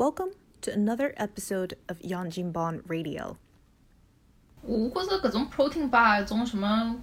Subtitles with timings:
[0.00, 0.30] Welcome
[0.62, 3.36] to another episode of Yan Jinbon Radio。
[4.62, 6.96] 我觉着搿种 protein bar，种什么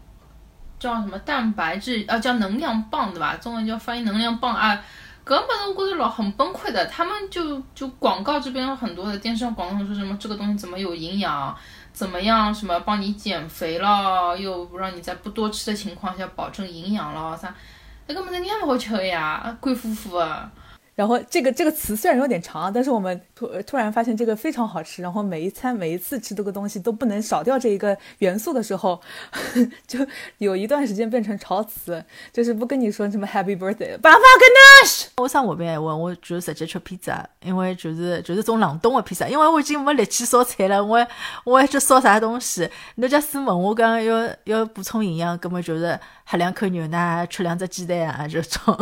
[0.79, 3.35] 叫什么蛋白质啊，叫能量棒对吧？
[3.35, 4.83] 中文叫翻译能量棒啊，
[5.23, 6.87] 搿种物事我觉着老很崩溃的。
[6.87, 11.55] 他们就就广告这边有很多的电视上广告说什么这个东西怎么有营养，
[11.93, 17.53] 怎么样什么帮你减肥了，又让你在不多吃的情况下保证营养了啥，
[18.07, 20.49] 那个物事人也勿好吃的呀，贵乎乎的。
[20.97, 25.03] 然后这个这个词虽然有点长，但是我们突突然发现这个非常好吃。
[25.03, 28.99] 然后每一餐每一次吃这个东西都不能少掉这一个元素的时候，
[29.85, 29.99] 就
[30.39, 32.03] 有一段时间变成潮词，
[32.33, 34.49] 就是不跟你说什么 Happy Birthday，爸爸跟
[34.87, 35.05] Nash。
[35.17, 41.05] 我生下边闲话，我就直接吃披萨，因为就是就是种冷冻的披萨，因为我已经没力气烧菜了，我
[41.43, 42.67] 我还去烧啥东西？
[42.95, 48.75] 那假使问我讲要要补充营养，根本就是喝两口牛奶，吃两只鸡蛋啊这种。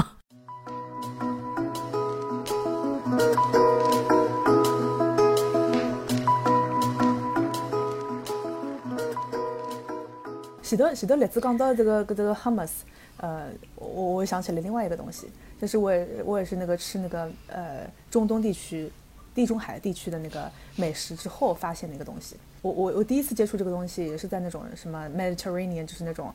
[10.66, 12.72] 前头前头例子讲到这个这个 hummus，
[13.18, 15.28] 呃，我我想起了另外一个东西，
[15.62, 18.92] 就是我也我也是那个吃那个呃中东地区、
[19.36, 22.36] 地中海地区的那个美食之后发现的一个东西。
[22.64, 26.34] 我我我第一次接触这个东西也是在那种什么 Mediterranean，就是那种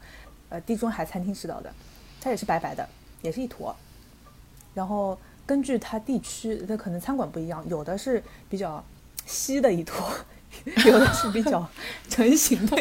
[0.48, 1.72] 呃地中海餐厅吃到的，
[2.20, 2.89] 它也是白白的，
[3.22, 3.75] 也是一坨，
[4.75, 8.84] 然后根据它地区，它可能餐馆不一样，有的是比较
[9.27, 10.09] 稀的一坨。
[10.84, 11.67] 有的是比较
[12.09, 12.77] 成型的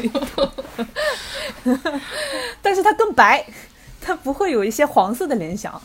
[2.62, 3.46] 但是它更白，
[4.02, 5.82] 它不会有一些黄色的联想。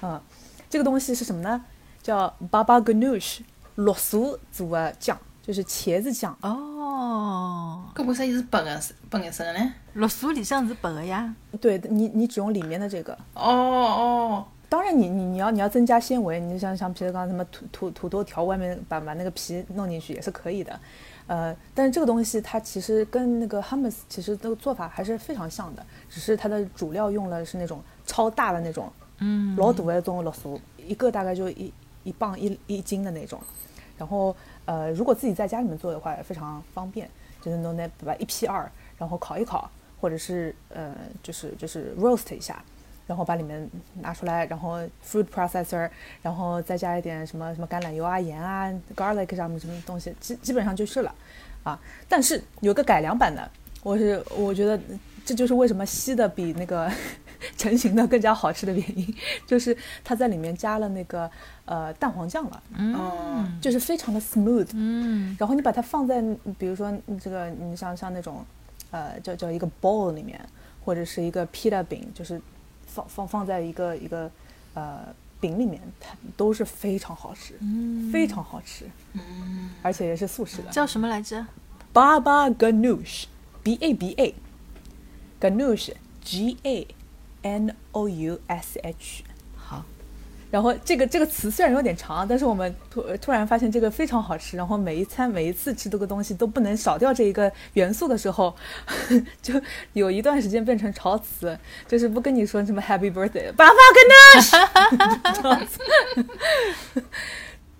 [0.00, 0.20] 啊，
[0.68, 1.64] 这个东西是什么呢？
[2.02, 3.40] 叫 baba ganoush，
[3.76, 6.36] 绿素做的酱，就是茄子酱。
[6.42, 9.72] 哦，搿为啥伊是白的白颜色的呢？
[9.94, 11.34] 绿素里向是白的呀。
[11.60, 13.12] 对，你你只用里面的这个。
[13.34, 14.44] 哦哦。
[14.68, 20.80] 当然，你你你要你要增加纤维，你就像像比如刚什么土土土豆条外面把把那个皮弄进去也是可以的。
[21.26, 31.72] 呃，但是这个东西它其实跟那个 hummus 其实那个做法还是非常像的，只是它的主料用了是那种超大的那种，嗯，老大的那种绿素，一个大概就一
[32.04, 33.40] 一磅一一斤的那种。
[33.96, 37.08] 然后呃，如果自己在家里面做的话，也非常方便，
[37.40, 38.68] 就是弄那把一劈二，
[38.98, 39.70] 然后烤一烤，
[40.00, 40.92] 或者是呃，
[41.22, 42.64] 就是就是 roast 一下。
[43.12, 43.68] 然后把里面
[44.00, 45.86] 拿出来，然后 food processor，
[46.22, 51.14] 然后再加一点什么什么橄榄油啊、盐啊、garlic 什么什么东西，基基本上就是了，
[51.62, 51.78] 啊！
[52.08, 53.50] 但是有个改良版的，
[53.82, 54.80] 我是我觉得
[55.26, 56.90] 这就是为什么稀的比那个
[57.58, 59.14] 成型的更加好吃的原因，
[59.46, 61.30] 就是它在里面加了那个
[61.66, 66.22] 呃蛋黄酱了，嗯，就是非常的 smooth，嗯，然后你把它放在
[66.58, 66.90] 比如说
[67.20, 68.42] 这个你像像那种
[68.90, 70.40] 呃叫叫一个 bowl 里面，
[70.82, 72.40] 或者是一个 pita 饼，就是。
[72.94, 74.30] 放放放在一个一个
[74.74, 77.54] 呃饼里面，它都是非常好吃，
[78.12, 78.86] 非常好吃，
[79.82, 80.70] 而且也是素食的。
[80.70, 81.46] 叫什么来着
[81.94, 84.14] ？Baba Ganoush，B A B
[85.40, 86.86] A，Ganoush，G A
[87.42, 89.24] N O U S H。
[90.52, 94.54] 然后这个这个词虽然有点长，但是我们突突然发现这个非常好吃。
[94.54, 98.54] 然后每一餐每一次吃这个东西都不能少掉这一个元素的时候，
[99.40, 99.58] 就
[99.94, 101.58] 有一段时间变成潮词，
[101.88, 104.04] 就是不跟你说什么 Happy Birthday，爸爸跟
[104.42, 105.66] Nash。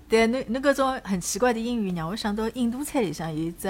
[0.08, 3.68] 对，那那个种很奇怪的英语让我想到印度菜里向有一只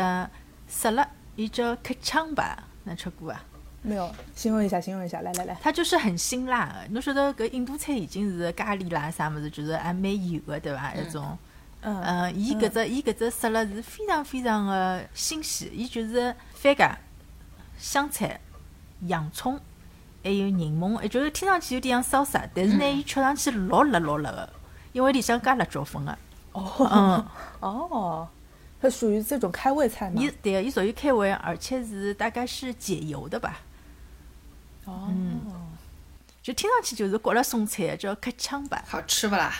[0.69, 1.05] 沙拉，
[1.35, 3.45] 伊叫克枪吧，能吃过啊？
[3.85, 6.87] 没有，形容一下，形容一下，来来来，它就是很辛辣的。
[6.91, 10.95] 侬晓得搿印度菜已经是咖喱啦啥物事，就是还蛮油的，对伐？
[10.95, 11.37] 一种，
[11.81, 16.95] 嗯，伊搿只伊搿只色拉是非常非常的新鲜，伊就是番茄、
[17.77, 18.41] 香菜、
[19.01, 19.59] 洋葱，
[20.23, 24.53] 还有柠檬，也就是听上去有点像烧杀，但是呢，伊吃上去老辣老辣的，
[24.93, 26.17] 因为里向加辣椒粉的。
[26.53, 27.27] 哦，嗯，
[27.59, 28.29] 哦。
[28.81, 30.21] 它属于这种开胃菜吗？
[30.21, 33.61] 伊对，伊属于开胃，而且是大概是解油的吧。
[34.85, 35.11] 哦，
[36.43, 38.83] 就听上去就是过了送菜，叫开腔吧。
[38.87, 39.53] 好吃不啦？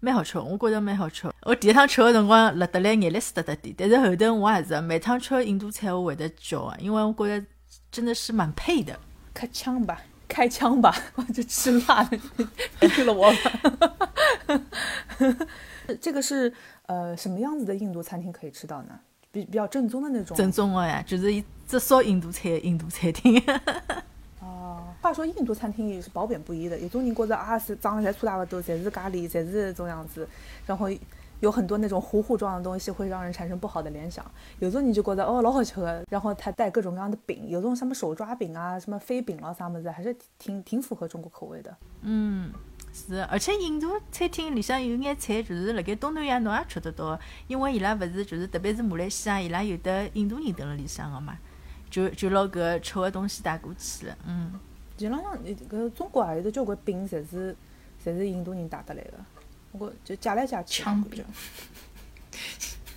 [0.00, 1.30] 蛮好吃，我觉着蛮好吃。
[1.42, 7.46] 我第一趟吃的辰光，辣得来眼泪水得得滴，但是后头我还是每趟吃印度菜我会得叫啊，因为我觉得
[7.90, 8.98] 真的是蛮配的。
[9.32, 12.18] 开枪吧，开枪吧，我就吃辣的，
[12.80, 13.32] 逼了我。
[16.00, 16.52] 这个是。
[16.86, 18.98] 呃，什么样子的印度餐厅可以吃到呢？
[19.30, 20.36] 比比较正宗的那种。
[20.36, 23.42] 正宗的呀，就是一只烧印度菜的印度餐厅。
[25.02, 30.26] 话说印度餐厅也是褒贬不一的，有种人觉着啊是长得侪差不多，侪是咖喱，侪是种样子，
[30.64, 30.88] 然后
[31.40, 34.24] 有很多那种糊糊状的东西会让人产生不好的联想。
[34.60, 41.76] 有种人就觉得哦老好吃的，然后它带各种各样的饼，有种什么手抓饼啊，什么飞饼啊啥么子，还是挺挺符合中国口味的。
[42.02, 42.52] 嗯。
[42.94, 51.38] 是，而且印度餐厅里向有眼菜，就是辣盖东南亚侬也吃得到，因为伊拉勿是就是特别是马来西亚，伊拉有的印度人蹲辣里向个嘛，
[51.88, 54.52] 就就拿搿吃个东西带过去了，嗯。
[55.02, 55.36] 基本上，
[55.68, 57.56] 搿中国也有的交关饼，侪是
[58.04, 59.18] 侪是印度人带得来个，
[59.72, 60.84] 我就借来借去。
[60.84, 61.24] 枪饼。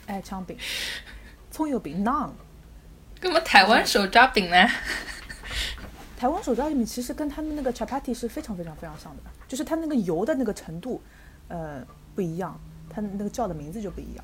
[0.06, 0.56] 哎，枪饼，
[1.50, 2.30] 葱油饼，naan。
[3.20, 4.68] 搿么台湾手抓饼呢？
[6.16, 11.02] 台湾手抓饼其实跟他们那个 chapati 是非常非常非常像的，就是它那个油的那个程度，
[11.48, 14.24] 呃，不一样，它那个叫的名字就不一样。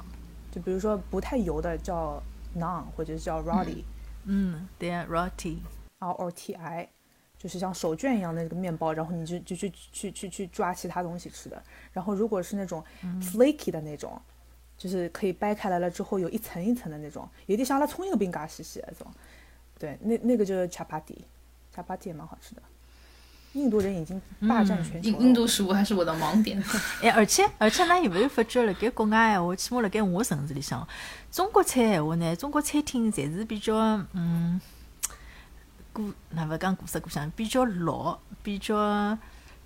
[0.51, 2.21] 就比如说不太油的叫
[2.55, 3.83] naan，或者是叫 roti。
[4.25, 6.87] 嗯，对，roti，r o t i，
[7.41, 11.59] 就是像手绢一样的那个面包，然后你就就去去去去抓其他东西吃的。
[11.91, 12.83] 然后如果是那种
[13.19, 14.21] flaky 的那种，
[14.77, 19.07] 就是可以掰开来了之后有一层一层的那种，有点像拉葱油饼嘎西西那种。
[19.79, 21.25] 对，那那个就是蒂
[22.03, 22.61] 也蛮好吃的，
[23.53, 25.09] 印度人已经霸占全球。
[25.09, 26.63] 印印度食物还是我的盲点。
[27.01, 28.73] 哎，而且而且，那有没有发觉了？
[28.75, 30.88] 盖国外闲话，起码辣盖我城市里向，
[31.31, 32.35] 中国菜闲话呢？
[32.35, 33.73] 中国餐厅侪是比较
[34.13, 34.61] 嗯，
[35.93, 39.17] 古，那勿讲古色古香，比较老，比较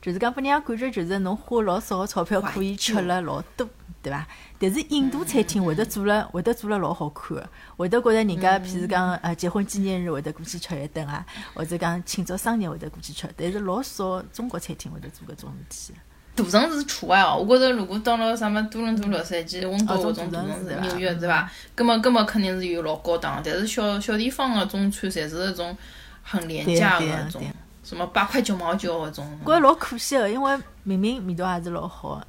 [0.01, 3.67] 就是讲，拨人家感觉就是侬花老少个钞票可以吃了老多。
[4.01, 4.23] 对伐？
[4.59, 11.25] 但是印度餐厅会得做了，会得做了老好看个，会得觉着人家，譬如讲，呃，结婚纪念日会得过去吃一顿啊，
[11.55, 13.27] 或者讲庆祝生日会得过去吃。
[13.35, 15.99] 但是老少中国餐厅会得做搿种事体。
[16.35, 21.51] 大城市除外哦，我觉着如果到了什么多伦多、洛杉矶、温哥华种大城市，纽约对伐？
[21.75, 25.75] 搿么搿么肯定是有老高档，但是小小地方个中餐侪是那种
[26.27, 27.43] 很廉价的那种，
[27.83, 29.39] 什么八块九毛九那种。
[29.45, 32.27] 觉着老可惜的，因为明明味道还是老好的。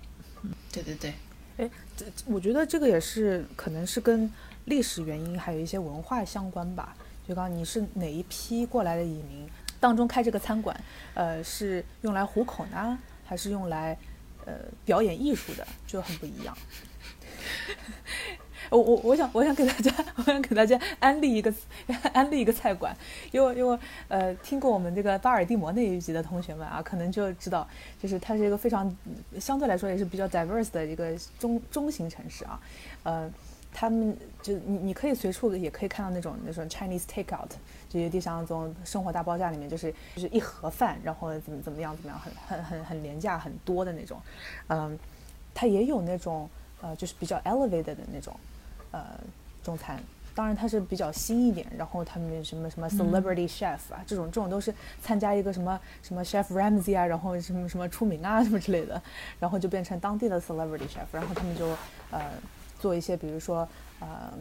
[0.71, 1.15] 对对对。
[1.57, 4.31] 哎，这我觉得这个也是可能是跟
[4.67, 6.95] 历史原因，还有一些文化相关吧。
[7.27, 9.49] 就刚你是哪一批过来的移民，
[9.81, 10.79] 当中开这个餐馆，
[11.15, 13.97] 呃，是用来糊口呢，还是用来
[14.45, 14.53] 呃
[14.85, 16.57] 表演艺术的，就很不一样。
[18.71, 21.53] 我我我想我想给大家 我想给大家安利一个
[22.13, 22.97] 安利一个菜馆，
[23.33, 23.79] 因为因为
[24.09, 27.67] 呃听过我们这个巴尔的摩那一集的同学们啊，可能就知道，
[28.01, 28.95] 就是它是一个非常
[29.39, 32.61] 相对来说也是比较 diverse 的一个中中型城市啊，
[33.05, 33.31] 呃，
[33.73, 37.49] 他们就你你可以随处也可以看到那种那种 Chinese takeout，
[37.89, 44.21] 就有点像那种生活大爆炸里面就是就是一盒饭，然后怎么怎么样怎么样，很很很很廉价很多的那种，
[44.69, 44.99] 嗯，
[45.55, 46.49] 它也有那种
[46.81, 48.35] 呃就是比较 elevated 的那种。
[48.97, 49.05] 呃，
[49.63, 50.03] 中餐，
[50.35, 59.03] 当然它是比较新一点，然后他们什么什么 celebrity chef 啊，这种这种都是参加一个什么什么 chef Ramsay 啊，然后什么什么出名啊什么之类的，
[59.39, 61.67] 然后就变成当地的 celebrity chef，然后他们就
[62.11, 62.33] 呃
[62.81, 63.69] 做一些，比如说
[64.01, 64.33] 呃，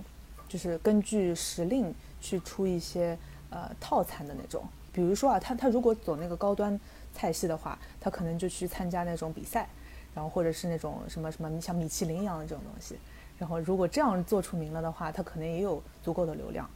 [0.48, 3.18] 就是根据时令去出一些
[3.50, 4.64] 呃套餐的那种，
[4.94, 6.80] 比如说啊，他他如果走那个高端
[7.14, 9.68] 菜系的话，他可能就去参加那种比赛，
[10.14, 12.96] 然后或者是那种什么什么像米其林一样的这种东西。
[13.38, 16.70] 然后，如果这样做出名了的话，他可能也有足够的流量。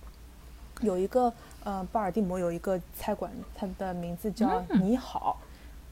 [0.81, 1.31] 有一个
[1.63, 5.37] 呃，巴尔的摩有一个菜馆，它的名字叫你好，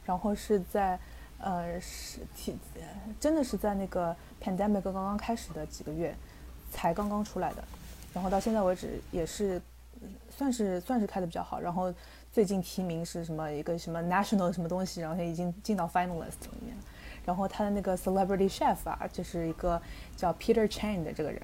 [0.05, 0.97] 然后是在
[1.39, 2.57] 呃是体
[3.19, 6.15] 真的是在那个 pandemic 刚刚开始的几个月
[6.71, 7.63] 才刚刚出来的，
[8.13, 9.61] 然后到现在为止也是
[10.29, 11.59] 算是算是开的比较好。
[11.59, 11.93] 然后
[12.31, 16.75] 最近提名是什么一个什么 national 什么东西，然后已经进到 finalist 里面。
[17.27, 19.81] 然后他的那个 celebrity chef 啊，就是一个
[20.15, 21.41] 叫 Peter Chan 的这个人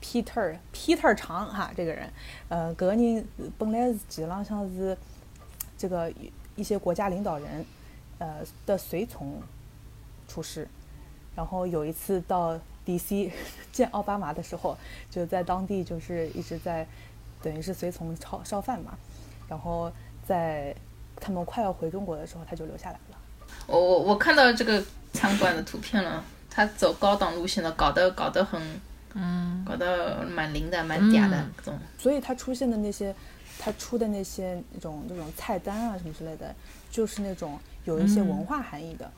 [0.00, 2.08] ，Peter Peter 长哈这个人，
[2.48, 3.26] 呃，搿个人
[3.58, 4.96] 本来是基本上像是
[5.76, 6.08] 这个
[6.54, 7.66] 一些国家领导人
[8.18, 9.42] 呃的随从
[10.28, 10.68] 厨师，
[11.34, 12.56] 然后有一次到
[12.86, 13.32] DC
[13.72, 14.78] 见奥巴马的时候，
[15.10, 16.86] 就在当地就是一直在
[17.42, 18.96] 等于是随从烧烧饭嘛，
[19.48, 19.90] 然后
[20.24, 20.72] 在
[21.16, 23.18] 他们快要回中国的时候，他就留下来了。
[23.66, 24.80] 我我我看到这个。
[25.12, 28.60] 餐馆的图片了，他走高档路线的，搞得搞得很，
[29.14, 31.78] 嗯，搞得蛮灵的，蛮嗲的这种。
[31.98, 33.14] 所以他出现的那些，
[33.58, 36.54] 他出的那些那种那种菜单啊什么之类的，
[36.90, 39.10] 就是那种有一些文化含义的。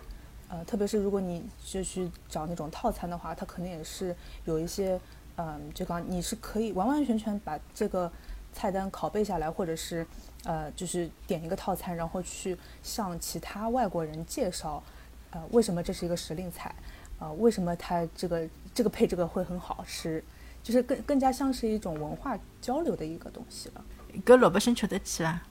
[0.49, 5.00] 呃，特别是如果你就去找那种套餐的话，它可能也是有一些，
[5.37, 8.11] 嗯，就刚你是可以完完全全把这个
[8.52, 10.06] 菜单拷贝下来，或者是
[10.44, 14.82] 呃，就是点一个套餐，然后去向其他外国人介绍。
[15.31, 16.75] 呃，为什么这是一个时令菜？
[17.19, 20.23] 呃，为什么它这个这个配这个会很好吃？
[20.63, 23.85] 就是更更加像是一种文化交流的一个东西了。
[24.27, 25.43] 搿老百姓吃得起啊？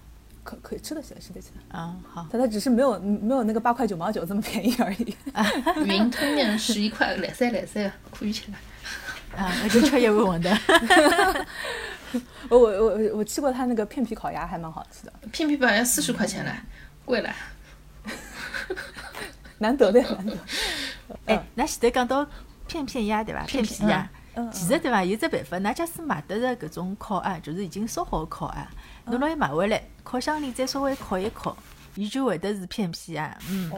[0.44, 1.80] 可可以吃得起来，吃得起来。
[1.80, 2.28] 啊，好。
[2.32, 5.16] 但它只是没有没有那个八块九毛九这么便宜而已。
[5.86, 8.58] 云吞面十一块，来塞来塞，可以吃了。
[9.38, 11.46] 啊，我就吃一碗馄饨。
[12.50, 15.14] 我我我我吃过他那个片皮烤鸭，还蛮好吃的。
[15.32, 16.52] 片皮烤鸭四十块钱嘞，
[17.06, 17.30] 贵了。
[19.60, 20.36] 难得的难得。
[21.26, 22.26] 哎，那现在讲到
[22.68, 23.44] 片片鸭对伐？
[23.44, 24.10] 片片鸭，
[24.52, 25.04] 其实对伐？
[25.04, 28.68] 有只办法，那假使买得着搿种烤鸭，就是已经烧好烤鸭，
[29.06, 31.56] 侬拿伊买回来，烤箱里再稍微烤一烤，
[31.96, 33.38] 伊就会得是片皮鸭。
[33.50, 33.72] 嗯。
[33.72, 33.78] 哦，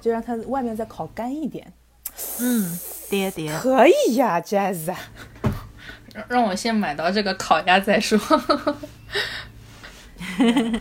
[0.00, 1.72] 就让它外面再烤干一点。
[2.40, 2.78] 嗯，
[3.08, 3.48] 对对。
[3.60, 4.94] 可以呀，Jazz。
[6.14, 8.18] 让 让我先买到这个烤鸭再说。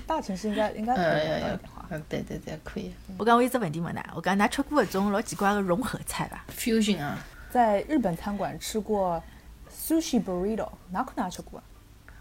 [0.07, 1.76] 大城市应该应该可以买到一点哈。
[1.89, 2.91] 嗯，对对对，可以。
[3.17, 7.17] 我讲我有只问题问㑚，我讲㑚吃过一种老奇怪的融合菜伐？Fusion 啊，
[7.50, 9.22] 在日本餐馆吃过
[9.72, 11.62] sushi burrito，哪可哪吃过？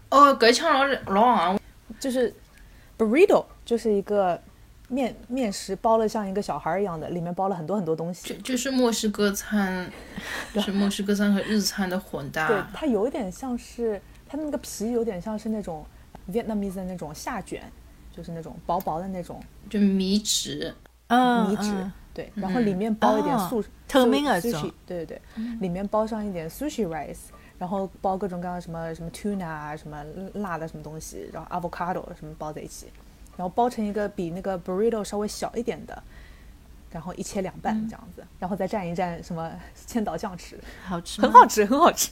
[0.09, 1.59] 哦，搿腔老老昂，
[1.99, 2.33] 就是
[2.97, 4.41] burrito，就是一个
[4.87, 8.33] 面面食包了像一个小孩一样的，里面包了很多很多东西。
[8.33, 9.91] 就就是墨西哥餐，
[10.55, 12.47] 是墨西哥餐和日餐的混搭。
[12.47, 15.85] 对，它有点像是它那个皮有点像是那种
[16.31, 17.69] Vietnamese 的那种下卷。
[18.17, 20.73] 就是那种薄薄的那种，就米纸，
[21.05, 24.41] 嗯，米纸，对，然后里面包一点素透明的
[24.87, 25.21] 对对，
[25.59, 32.87] 里面包上一点 sushi rice，然后包各种各样什么什么 tuna 啊，什么辣的什么东西，然后 avocado 什么包在一起，
[33.37, 36.01] 然后包成一个比那个 burrito 稍微小一点的，
[36.89, 39.51] 然后一切两半这样子，然后再蘸一蘸什么
[39.85, 42.11] 千岛酱吃，好吃，很好吃，很好吃。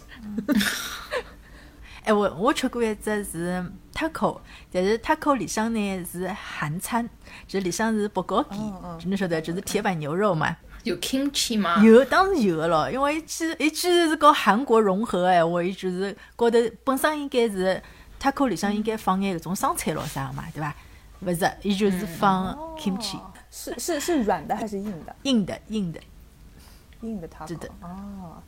[2.06, 4.40] 哎，我我吃过一只是 taco，
[4.72, 7.10] 但是 taco 里向呢是韩餐，
[7.48, 10.56] 就里向是 bulgogi，就你晓得，就是铁板牛肉嘛。
[10.84, 11.84] 有 kimchi 吗？
[11.84, 12.88] 有，当然有的咯。
[12.92, 17.82] 因为一记一记是跟韩国融合哎，我伊就是高头本身应该是
[18.22, 20.76] taco 里向应该放眼搿种生菜咯啥嘛，对伐？
[21.22, 23.20] 勿是，伊就是放 kimchi。
[23.50, 25.16] 是是是软的还是硬的？
[25.24, 26.00] 硬的，硬的，
[27.02, 27.48] 硬的 taco。
[27.48, 27.68] 是的。
[27.82, 28.44] 哦，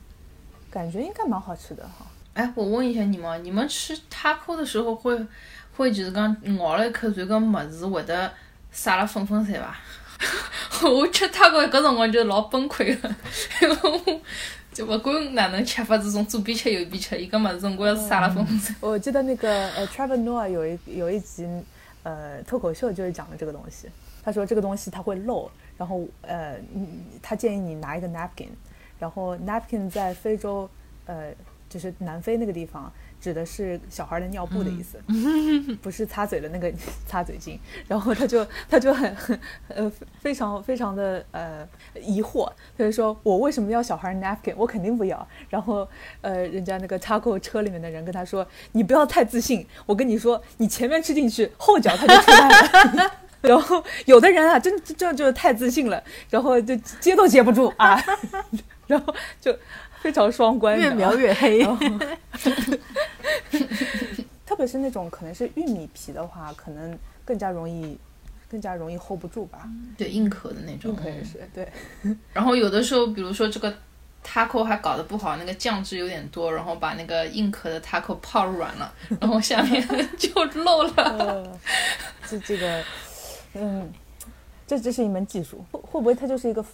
[0.70, 2.06] 感觉应该蛮好吃的哈。
[2.38, 5.26] 哎，我问一下你们，你们吃 taco 的时候会
[5.76, 8.32] 会就是讲咬了一口，这个么子会得
[8.70, 9.76] 撒了粉粉菜伐？
[10.88, 13.16] 我吃 taco 搿辰光就老崩溃了，
[14.72, 18.72] 就勿管哪能吃法子，从左边吃右边吃，伊个么子总归要撒了粉粉菜。
[18.80, 21.44] 我记得那个呃 t r a v o r Noah 有一有一集
[22.04, 23.88] 呃脱口秀就是讲的这个东西，
[24.22, 26.54] 他说这个东西它会漏，然后呃
[27.20, 28.50] 他建议你拿一个 napkin，
[29.00, 30.70] 然后 napkin 在非洲
[31.06, 31.32] 呃。
[31.68, 34.98] 就是南非那个地方，指的是小孩的尿布的意思，
[35.82, 36.72] 不是擦嘴的那个
[37.06, 37.58] 擦嘴巾。
[37.86, 41.68] 然后他就他就很很呃非常非常的呃
[42.00, 44.54] 疑惑，他就说我为什么要小孩 napkin？
[44.56, 45.28] 我肯定不要。
[45.50, 45.86] 然后
[46.22, 53.12] 呃人家那个 taco 车里面的人跟他说，你不要太自信，我跟你说，你前面吃进去，后脚他就出来了。
[53.42, 58.02] 然后有的人啊，真这就是太自信了，然后就接都接不住啊，
[58.86, 59.54] 然后就。
[60.00, 61.66] 非常双关，越描越黑。
[64.44, 67.96] 特别是那种可能是玉米皮的话，可能更加容易，
[68.50, 69.68] 更加容易 hold 不住吧。
[69.96, 70.90] 对，硬壳的那种。
[70.90, 71.68] 硬壳也是对。
[72.32, 73.72] 然后有的时候，比如说这个
[74.24, 79.86] taco 还搞得不好，那个酱汁有点多，然后把那个硬壳的 taco 泡软了，然后下面
[80.18, 81.58] 就漏了。
[82.28, 82.82] 这这个，
[83.54, 83.92] 嗯，
[84.66, 86.64] 这这是一门技术，会会不会它就是一个，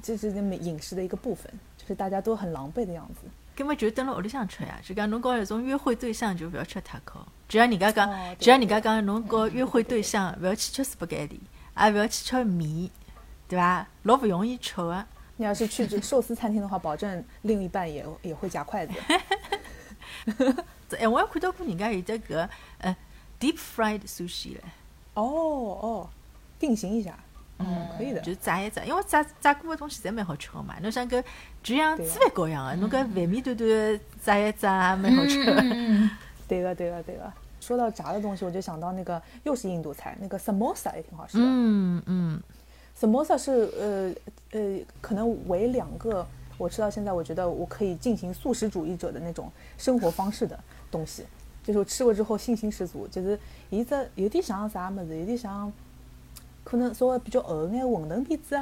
[0.00, 1.52] 这是那么饮食的一个部分？
[1.76, 4.80] 就是大家都很狼狈的样子，根本就等了屋里向吃呀。
[4.82, 7.18] 就讲侬搞那种约会对象就不要吃塔可。
[7.48, 8.08] 只要人家讲，
[8.38, 11.40] 只要人家讲侬搞约会对象不要去吃 spaghetti，
[11.76, 12.90] 也不要去吃米，
[13.48, 13.88] 对吧？
[14.04, 15.06] 老不容易吃啊。
[15.36, 18.94] 你要是去寿司餐厅的话，保证另一半也也会夹筷子。
[20.98, 22.96] 哎，我也看到过人家有这个呃
[23.40, 24.60] deep fried sushi 嘞。
[25.14, 26.10] 哦哦，
[26.58, 27.18] 定型一下。
[27.58, 30.74] 嗯，可以的，就炸一炸，因为炸炸过的东西侪蛮好吃的嘛。
[30.82, 31.22] 侬想搿
[31.62, 35.44] 就像吃饭糕一样的，侬搿饭面端端炸一炸，蛮好吃。
[36.48, 37.32] 对个，对个，对个。
[37.60, 41.44] 说到炸的东西，我就想到那个又是印度菜，那个 samosa 也挺好吃的。
[41.46, 42.42] 嗯嗯
[42.98, 44.12] ，samosa 是呃
[44.50, 46.26] 呃，可能为两个
[46.58, 50.58] 我吃到现在，我觉得我可以进行素食主义者的那种生活方式的
[50.90, 51.24] 东西，
[51.62, 53.38] 就是我吃过之后信心十足，就是
[53.70, 55.72] 一只有点像啥么子，有点像。
[56.64, 58.60] 可能稍微比较厚眼馄饨皮子，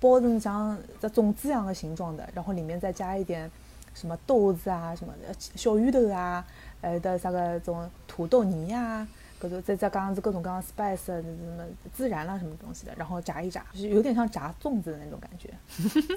[0.00, 3.50] 包成像这粽子一样的形状的，然后里面再加一点
[3.94, 6.44] 什么豆子啊，什么小芋头啊，
[6.80, 9.06] 呃的啥个种土豆泥啊，
[9.40, 11.64] 各种再再加上子各种各样 spice 什么
[11.96, 15.52] 孜然啦什么东西的，然后炸一炸，就是有点像炸粽子的那种感觉。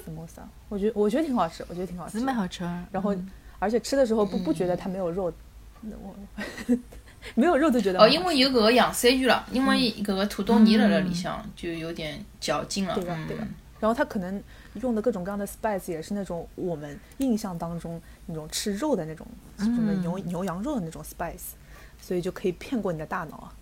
[0.04, 0.40] 怎么色？
[0.68, 2.62] 我觉得我觉得挺好吃，我觉得挺好吃， 蛮好吃。
[2.92, 3.14] 然后
[3.58, 5.32] 而且吃的时候不不觉得它没有肉，
[5.82, 6.14] 我。
[7.34, 13.18] 没有肉都觉得哦，因为有搿个洋山芋了，因为搿个土豆泥辣辣里向就有点嚼劲了，对吧？
[13.28, 13.46] 对吧？
[13.80, 14.40] 然后它可能
[14.74, 19.26] 用的各种各样的 spice 也是那种我们印象当中那种吃肉的那种
[19.58, 21.54] 什么牛牛羊肉的那种 spice，
[22.00, 23.52] 所以就可以骗过你的大脑。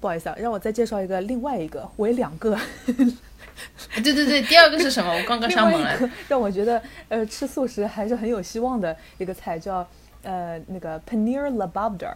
[0.00, 2.58] 不好意思啊，让我再介绍一个另外一个，为两个。
[3.94, 5.10] 对对对，第二个是什么？
[5.12, 6.10] 我刚刚 想问了。
[6.28, 9.86] 让我觉得呃吃素食还是很有希望的一个菜，叫
[10.22, 12.14] 呃那个 paneer lababdar。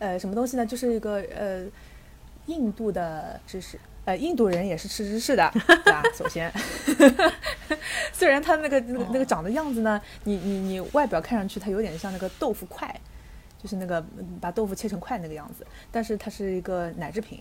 [0.00, 0.66] 呃，什么东西呢？
[0.66, 1.64] 就是一个呃
[2.46, 3.78] 印度的芝士。
[4.06, 5.48] 呃，印度人也是吃芝士的，
[5.84, 6.02] 对吧？
[6.12, 6.50] 首先，
[8.12, 12.92] 虽然它那个那个那个长的样子呢，你你你外表看上去它有点像那个豆腐块，
[13.62, 14.04] 就是那个
[14.40, 17.40] 把豆腐切成块那个样子，但是它是一个奶制品。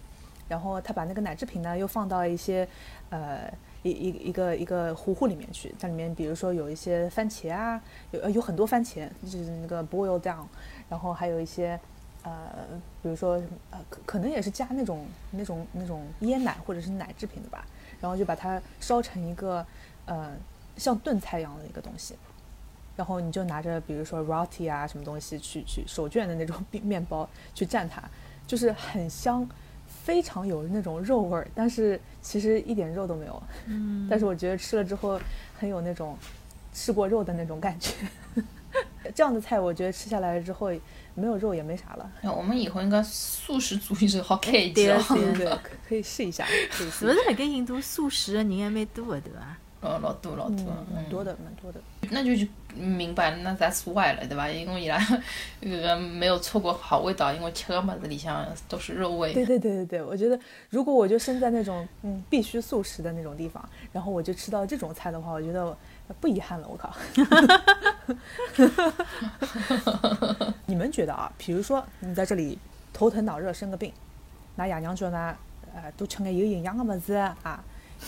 [0.50, 2.68] 然后他把那个奶制品呢，又放到一些，
[3.12, 3.42] 呃，
[3.84, 5.72] 一一一个一个糊糊里面去。
[5.80, 10.48] 它里面比如说有一些番茄啊，有有很多番茄，就是那个 boil down。
[10.90, 11.80] 然后还有一些，
[12.24, 12.66] 呃，
[13.02, 17.66] 比如说呃，可可能也是加那种那种那种椰奶或者是奶制品的吧。
[18.02, 19.66] 然后就把它烧成一个，
[20.06, 20.32] 呃，
[20.78, 22.16] 像炖菜一样的一个东西。
[22.96, 28.02] 然后你就拿着比如说 roti 啊什么东西去去手卷的那种面面包去蘸它，
[28.48, 29.48] 就是很香。
[30.04, 33.44] 非常有那种肉味儿，但是其实一点肉都没有。
[33.66, 35.20] 嗯，但是我觉得吃了之后
[35.58, 36.16] 很有那种
[36.74, 37.94] 吃过肉的那种感觉。
[39.14, 40.72] 这样的菜，我觉得吃下来之后
[41.16, 42.12] 没有肉也没啥了。
[42.36, 46.46] 我们以后应该素食主义者好开一对对对，可以试一下。
[46.72, 49.58] 是不是那个印度素食的人还蛮多的，对吧？
[49.82, 51.80] 哦，老多老多，蛮多的，蛮多的。
[52.10, 54.50] 那就就明白了，那咱除外了，对吧？
[54.50, 55.00] 因为伊拉
[55.62, 59.34] 这个没有错过好味道，因为吃个么子里向都是肉味。
[59.34, 60.38] 对对对对对，我觉得
[60.70, 65.78] 如果我就生在那种嗯必须素食的那种地方，然后我就吃到这种菜的话，我觉得
[66.20, 66.68] 不遗憾了。
[66.68, 66.96] 我靠！
[70.66, 71.32] 你们觉得啊？
[71.38, 72.58] 比如说你在这里
[72.94, 73.94] 头疼脑热生个病，
[74.56, 75.36] 那爷娘叫呢，
[75.74, 77.64] 呃，多吃点有营养的么子啊，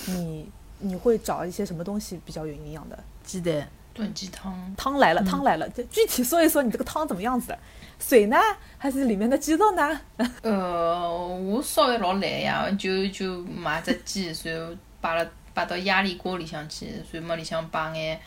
[0.07, 0.49] 你。
[0.83, 2.97] 你会找一些什么东西比较有营养的？
[3.23, 5.69] 鸡蛋炖鸡汤，汤来了，汤来了。
[5.69, 7.59] 就具体说一说你这个汤怎么样子的？
[7.99, 8.35] 水呢？
[8.79, 10.01] 还是里面的鸡肉呢？
[10.41, 15.29] 呃，我烧的老懒呀，就就买只鸡，然后摆了
[15.61, 18.19] 摆到压力锅里向去，然后么里向摆眼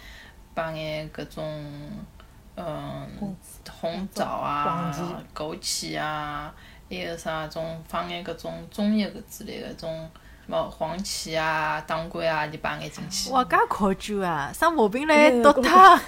[0.55, 1.45] 摆眼各种
[2.55, 3.37] 嗯
[3.69, 4.93] 红枣啊、
[5.35, 6.55] 枸杞啊，
[6.89, 10.09] 还有啥种放眼各种中药的之类的种。
[10.47, 13.31] 什么黄芪啊、当归啊，就摆眼进去。
[13.31, 14.53] 哇，介考究啊！
[14.53, 15.99] 生毛病来毒汤。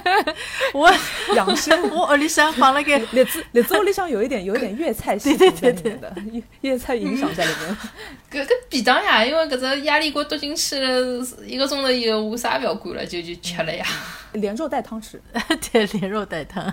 [0.72, 0.90] 我
[1.34, 7.76] 养生， 我屋里向放了个栗子，栗子屋里向有一点有一点粤菜系统在里面的粤粤菜影响在里面。
[8.32, 13.84] 搿搿便当呀，因为搿只压力锅丢进去了一个钟头以后，我啥也覅管了，就就吃了呀。
[14.32, 15.20] 连肉带汤吃，
[15.70, 16.72] 对，连肉带汤。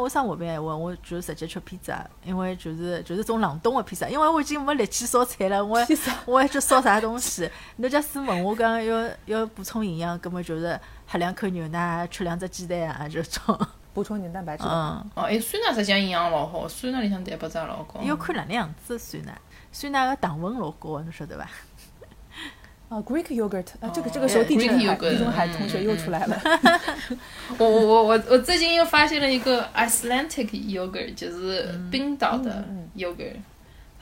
[0.00, 5.78] 我生毛病闲话，我就直接吃披萨，因为就是就是种冷冻的披萨，因为我已经没力气烧菜了，我
[6.26, 7.50] 我还去烧啥东西？
[7.76, 13.58] 那假使问我讲要要补充营养，根本就是喝两口牛奶，吃两只鸡蛋啊这种。
[13.92, 14.62] 补充点蛋白质。
[14.64, 15.04] 嗯。
[15.14, 18.00] 哦，哎，酸奶实际上营养老好，酸奶里向蛋白质也老高。
[18.02, 19.36] 要看哪能样子酸奶，
[19.72, 21.48] 酸奶个糖分老高，侬晓得伐？
[22.90, 26.36] 啊，Greek yogurt，啊，这个这个时候地中海地中海同学又出来了。
[27.56, 32.64] 我我我我我最近又发现了一个 Icelandic yogurt，就是冰岛的
[32.96, 33.36] yogurt，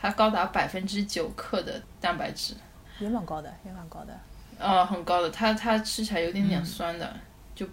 [0.00, 2.54] 它高达百分之九克的蛋白质，
[2.98, 4.18] 也蛮高的，也蛮高的。
[4.58, 7.14] 啊，很高的，它它吃起来有点点酸的，
[7.54, 7.66] 就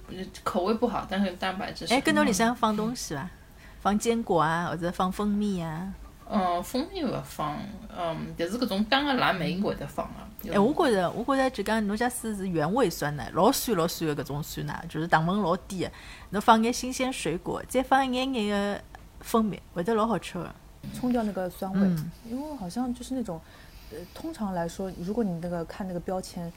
[0.43, 1.85] 口味不好，但是蛋白质。
[1.93, 3.31] 哎，更多里向放东西吧？
[3.79, 5.93] 放坚果啊，或者放蜂蜜啊？
[6.27, 7.57] 嗯，蜂蜜勿放，
[7.95, 10.27] 嗯，但是搿种干个蓝莓会得放啊。
[10.51, 15.91] 哎，我觉着，我觉着就讲，侬假使是原味酸奶，老酸老酸的搿种酸奶，就是糖分老低的，
[16.31, 18.81] 侬放眼新鲜水果，再放一眼眼的
[19.21, 20.55] 蜂蜜，会得老好吃的，
[20.93, 21.79] 冲掉那个酸味。
[22.27, 23.39] 因为好像就是那种，
[23.91, 26.51] 呃，通常来说，如果你那个看那个标签，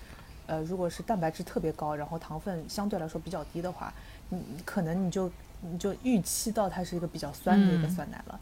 [0.46, 3.92] 呃，如果是蛋白质特别高，然后糖分相对来说比较低的话，
[4.30, 8.40] 你可能你就你就预期到它是一个比较酸的一个酸奶了。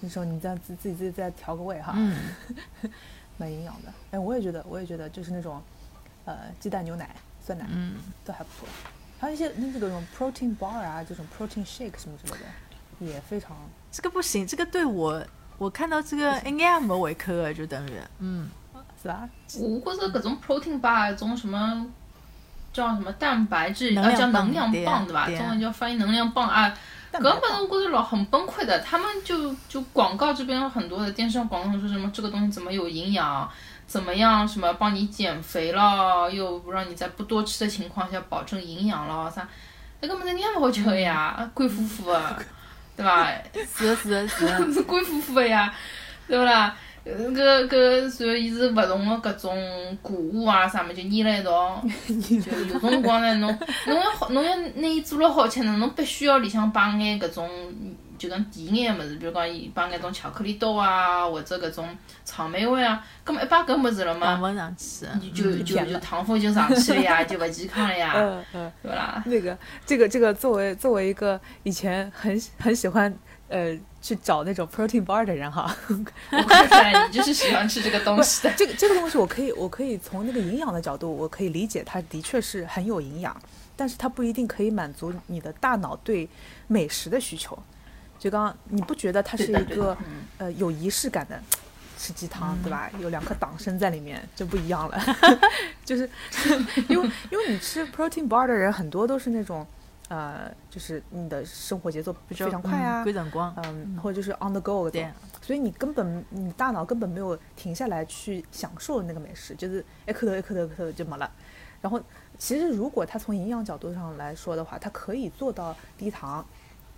[0.00, 2.16] 那时候你再自自己自己再调个味哈，嗯
[3.38, 3.92] 蛮营养的。
[4.12, 5.62] 哎，我也觉得，我也觉得就是那种，
[6.24, 8.68] 呃，鸡蛋牛奶酸奶，嗯，都还不错。
[9.18, 13.56] 还有一些那这种 protein bar 啊，这种 protein shake 什么之类的，也非常。
[13.90, 15.22] 这个不行，这个对我，
[15.56, 18.50] 我看到这个应该没胃口的，就等于，嗯，
[19.02, 19.28] 是吧？
[19.58, 21.86] 我觉着各种 protein bar，种什么
[22.74, 25.26] 叫什么蛋白质，啊，叫能量棒对吧？
[25.26, 26.74] 中文叫翻译能量棒啊。
[27.18, 33.48] 搿么子我觉得老很崩溃的，他们就就广告这边很多的电视上广告说什么这个东西怎么有营养，
[33.86, 39.46] 怎么样什么帮你减肥了，又不让你在不多吃的情况下保证营养了啥，
[40.00, 42.42] 那个么子你也勿好吃的呀，贵乎乎的，
[42.96, 43.28] 对吧？
[43.54, 45.72] 是是是，是 贵乎乎的呀，
[46.28, 46.76] 对不啦？
[47.06, 49.56] 搿搿，然后伊是勿同的搿种
[50.02, 57.48] 谷物啊，啥物事就捏辣一道，就有辰光呢，侬侬要好，侬要拿伊做了好吃呢，侬必须要里向摆眼搿种
[58.18, 61.88] 就讲甜眼个物事，比如讲伊摆眼种巧克力豆啊，或者搿种
[62.24, 69.22] 草莓味啊，葛末一摆搿物事了嘛，糖分上去，就就就就糖分就上去了呀， 就勿健康了呀，嗯嗯，对伐啦？
[69.26, 73.14] 那个这个这个作为作为一个以前很很喜欢
[73.48, 75.74] 呃去找那种 protein bar 的人哈，
[76.32, 78.52] 我看出来你就是喜欢吃这个东西的。
[78.56, 83.36] 这个这个东西我可以我可以从那个营养的角度，我可以理解它的确是很有营养，
[83.76, 86.28] 但是它不一定可以满足你的大脑对
[86.66, 87.56] 美食的需求。
[88.18, 89.96] 就刚刚你不觉得它是一个
[90.38, 91.38] 呃有仪式感的
[91.98, 92.90] 吃鸡汤，对吧？
[92.98, 94.98] 有两颗党参在里面就不一样了，
[95.84, 96.08] 就是
[96.88, 99.66] 因为因为你吃 protein bar 的人很多都是那种
[100.08, 103.02] 呃，就是你的生活节奏非常快啊
[103.64, 111.28] 嗯，或者就是 on the go 对的，所以你根本你大脑根本没有停下来去享受那个美食，就是一颗头一颗头一颗头就没了。
[111.80, 112.00] 然后
[112.38, 116.44] 其实如果它从营养角度上来说的话，它可以做到低糖，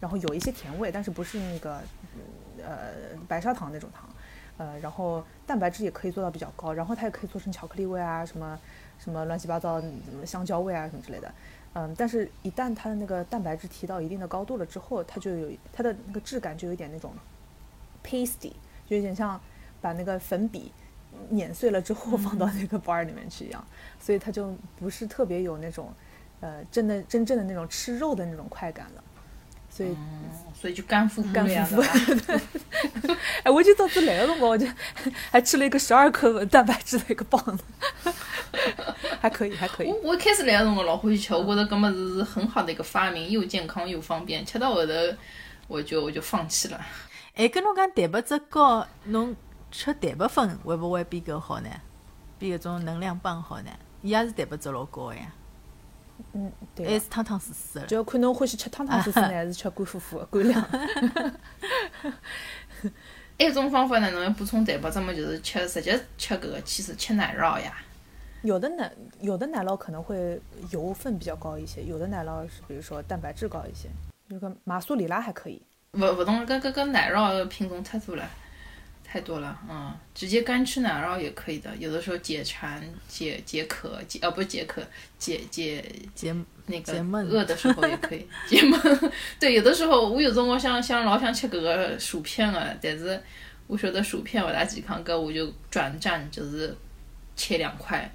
[0.00, 1.80] 然后有一些甜味，但是不是那个
[2.14, 2.20] 嗯
[2.64, 2.76] 呃
[3.26, 4.08] 白砂糖那种糖，
[4.58, 8.58] 呃，然后蛋白质也可以做到比较高，然后它也可以做成巧克力味啊，什么
[8.98, 11.32] 什么乱七八糟，什么香蕉味啊什么之类的。
[11.74, 17.12] 嗯，但是一旦它的那个蛋白质提到一定的高度了之后，它就有它的那个质感就有点那种
[18.02, 18.52] pasty，
[18.86, 19.40] 就有点像
[19.80, 20.72] 把那个粉笔
[21.28, 23.64] 碾碎了之后放到那个 bar 里面去一样，
[24.00, 25.92] 所以它就不是特别有那种
[26.40, 29.04] 呃真的真正的那种吃肉的那种快感了。
[29.78, 29.96] 所以，
[30.60, 33.16] 所以就干乎乎干了呀，乎乎对吧？
[33.44, 34.66] 哎，我就到这来的辰光，我就
[35.30, 37.62] 还吃了一个十二克蛋白质的一个棒子，
[39.20, 39.96] 还可以，还可以我。
[40.02, 44.44] 我一开始来的辰光老欢喜吃，我觉得搿么子是很好的一个发明，又健康又方便。
[44.44, 44.92] 吃到后头，
[45.68, 46.80] 我就我就放弃了。
[47.36, 49.36] 哎，跟侬讲蛋白质高，侬
[49.70, 51.70] 吃蛋白粉会不会比搿好呢？
[52.36, 53.70] 比搿种能量棒好呢？
[54.02, 55.32] 伊也是蛋白质老高个呀，
[56.32, 56.98] 嗯，对还。
[56.98, 57.86] 是汤汤水水的。
[57.86, 60.60] 就要看侬欢喜吃汤汤水水呢，还是吃干乎乎的干粮。
[63.38, 67.72] 还有一种方法呢，侬要补充蛋白质嘛，就是吃直接吃搿个其实吃奶酪呀。
[68.42, 73.88] 有的奶有的奶酪可能会油分比较高一些，有的奶酪是比如说蛋白质高一些。
[74.28, 78.28] 那个马苏里拉还可以，勿勿同，搿搿搿奶酪的品种太多了，
[79.10, 84.82] 太多了，嗯，直接干吃奶酪也可以的，有的时候解馋、解解渴、解呃不是解渴，
[85.18, 85.82] 解解
[86.14, 86.34] 解
[86.66, 86.92] 那个
[87.22, 88.78] 饿的时候也可以解闷。
[89.40, 93.18] 对，有的时候我有辰光想想老想吃搿个薯片个，但是
[93.66, 96.76] 我晓得薯片勿大健康，搿我就转战就是
[97.34, 98.12] 切两块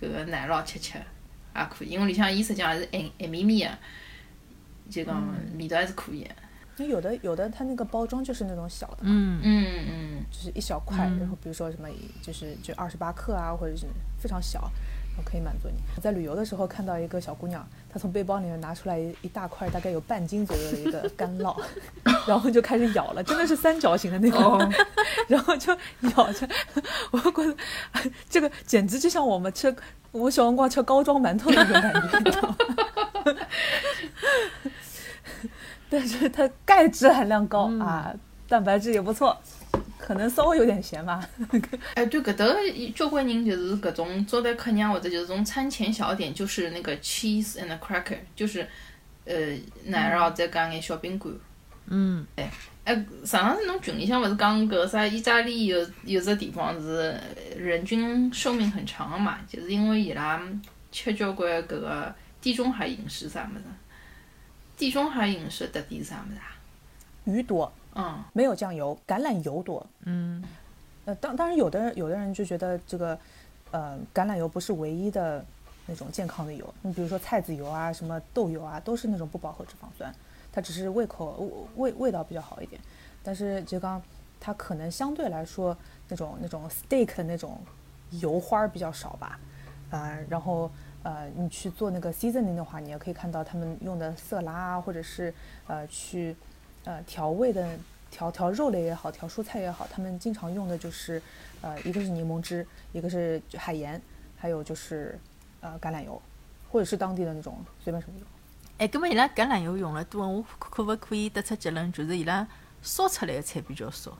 [0.00, 0.98] 搿个奶酪吃吃
[1.56, 3.70] 也可以，因为里向伊实际上还是一一咪咪个，
[4.88, 6.30] 就讲味道还是可以的。
[6.78, 11.88] 那有的有的它那个包装就是那种小的，嗯，嗯嗯，就是一小块，然后比如说什么
[12.22, 13.86] 就是就二十八克啊，或者是
[14.18, 15.74] 非常小，然后可以满足你。
[15.96, 21.60] 我在旅游的时候看到一个小姑娘，她从背包里面拿出来一一大块，大概有半斤左右的一个干酪，
[22.26, 24.72] 然后就开始咬了，真的是三角形的那种，
[25.28, 25.72] 然后就
[26.16, 26.48] 咬着，
[27.10, 27.56] 我觉得
[27.92, 29.74] 哎这个简直就像我们吃
[30.12, 32.56] 我小黄瓜吃高装馒头的那种感觉，你知道吗？
[35.90, 38.14] 但是它钙质含量高、啊，
[38.48, 39.36] 蛋白质也不错，
[39.98, 41.26] 可能稍微有点咸吧。
[41.94, 42.46] 哎，对，搿搭
[42.94, 48.66] 交关人就是搿种招待客人或者就是这种餐前小点，就是那个 cheese and cracker，就是
[49.24, 49.34] 呃
[49.84, 51.32] 奶酪再加眼小饼干。
[51.90, 52.26] 嗯，
[52.84, 57.18] 哎，上趟子侬群里向勿是讲搿啥意大利有有只地方是
[57.56, 60.38] 人均寿命很长的嘛，就是因为伊拉
[60.92, 63.64] 吃交关搿个地中海饮食啥物事。
[64.78, 66.56] 地中海饮食的特点是啥么子啊？
[67.24, 69.84] 鱼多，嗯，没有酱油，橄榄油多。
[70.04, 70.42] 嗯，
[71.04, 73.18] 呃，当当然有的有的人就觉得这个，
[73.72, 75.44] 呃，橄榄油不是唯一的
[75.86, 76.72] 那种健康的油。
[76.82, 80.14] 你比如说菜籽油啊，什么豆油啊，都是那种不饱和脂肪酸，
[80.52, 82.80] 它只是胃口味味道比较好一点。
[83.22, 84.00] 但是就刚
[84.40, 85.76] 它可能相对来说
[86.08, 87.60] 那种那种 steak 的那种
[88.12, 89.38] 油花儿比较少吧，
[89.90, 90.70] 呃，然后
[91.08, 95.32] 呃，你去做那个 seasoning 的话，你也可以看到他们用的色拉啊，或者是
[95.66, 96.36] 呃去
[96.84, 97.66] 呃调味的
[98.10, 101.22] 调调肉类也好，调蔬菜也好，他们经常用的就是
[101.62, 103.98] 呃一个是柠檬汁，一个是海盐，
[104.36, 105.18] 还有就是
[105.60, 106.20] 呃橄榄油，
[106.70, 108.26] 或者是当地的那种随便什么油。
[108.76, 112.46] 哎，葛末伊拉橄榄油用了多，我可勿可以得出结论，就是伊拉
[112.82, 114.12] 烧出来的菜比较少，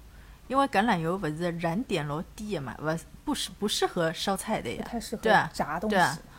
[0.46, 5.22] 因为橄榄油勿是燃点老低的嘛，勿不适不适合烧菜的呀，不太适合
[5.52, 5.94] 炸东西。
[5.94, 6.37] 对啊对，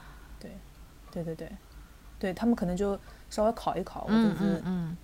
[1.12, 1.52] 对对对，
[2.20, 4.98] 对他们可能就稍微烤一烤，或者嗯是、嗯嗯，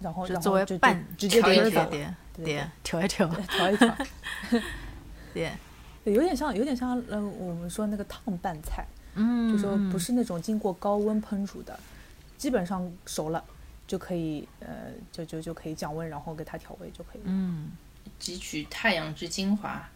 [0.00, 3.96] 然后就作然后就拌直接调一调丢走，对对对，调一调，调一调，
[5.34, 5.52] 对，
[6.04, 11.78] 有点像有点像呃我们说那个烫拌菜，嗯，就说不嗯是那种经过高温烹煮的，
[12.38, 13.44] 基本上熟了，
[13.86, 14.66] 就可以呃
[15.12, 17.20] 就就就可以降温，然后给它调味就可以。
[17.24, 17.70] 嗯，
[18.20, 19.88] 汲取太阳之精华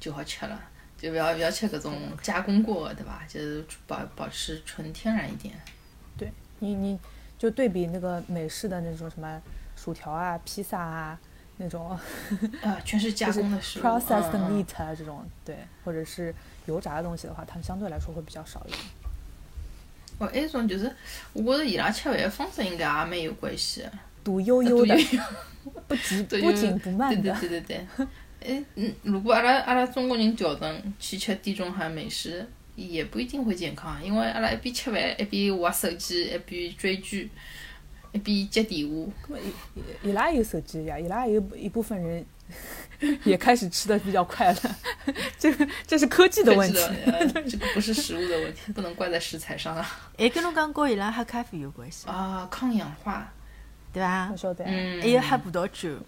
[0.00, 0.60] 就好吃了，
[0.98, 3.22] 就不要不要吃搿种加工过的，对吧？
[3.28, 5.54] 就是保保持纯天然一点。
[6.16, 6.98] 对你你
[7.38, 9.40] 就对比那个美式的那种什么
[9.76, 11.18] 薯条啊、披萨啊
[11.58, 11.90] 那种
[12.62, 13.82] 啊，全是加工的食物。
[13.82, 18.80] processed meat 啊这种，对，或者是油炸的东西的话，它们相对来说会比较少一点。
[20.18, 20.90] 哦，还有一种就是，
[21.34, 23.92] 我觉着伊拉吃饭的方式应该也蛮有关系的。
[24.24, 24.96] 堵悠悠的，
[25.86, 27.86] 不急 对不紧不慢对对的，对对对。
[28.44, 37.30] 哎，嗯，如果阿拉阿拉中国人调整去吃地中海美食，也不一定会健康，因为阿拉一边吃饭，一边玩手机，一边追剧，
[38.12, 39.36] 一边接电话。
[40.02, 42.24] 伊拉也有手机呀，伊拉也有一部分人
[43.24, 44.76] 也开始吃的比较快了，
[45.38, 46.74] 这个这是科技的问题。
[46.74, 49.82] 的呃，这个不是食物的问题，不能怪在食材上啊。
[50.18, 53.26] 还跟侬讲跟伊拉喝咖啡有关系，啊，抗氧化，
[53.92, 54.36] 对伐我？
[54.36, 55.98] 晓得，嗯，还有喝葡萄酒，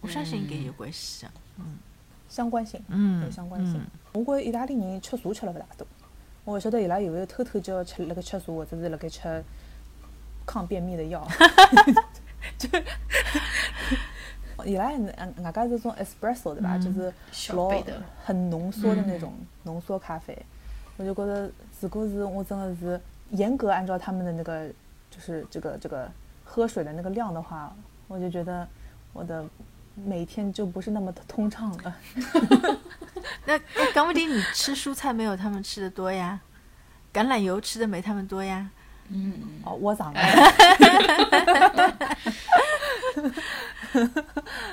[0.00, 1.26] 我相信应该有关系
[1.58, 1.64] 的。
[2.28, 3.86] 相关性嗯，有相关性嗯。
[4.12, 5.86] 我觉意大利人吃茶吃了勿大多，
[6.44, 9.44] 我勿晓得伊拉有没有偷偷叫吃辣盖吃茶，或者是辣盖吃
[10.44, 11.26] 抗便秘的药。
[12.58, 12.68] 就
[14.64, 14.98] 伊拉外
[15.42, 16.76] 外加这种 espresso 对吧？
[16.76, 20.36] 嗯就是老小杯的，很浓缩的那种浓缩咖啡，
[20.96, 21.48] 我就觉得
[21.80, 24.68] 如果是我真的是严格按照他们的那个
[25.10, 26.10] 就是这个这个
[26.44, 27.72] 喝水的那个量的话，
[28.08, 28.66] 我就觉得
[29.12, 29.44] 我的
[30.04, 31.96] 每天就不是那么的通畅了。
[33.46, 36.38] 那那讲不定你吃蔬菜没有他们吃的多呀，
[37.12, 38.68] 橄榄油吃的没他们多呀。
[39.08, 40.20] 嗯，哦，我长了。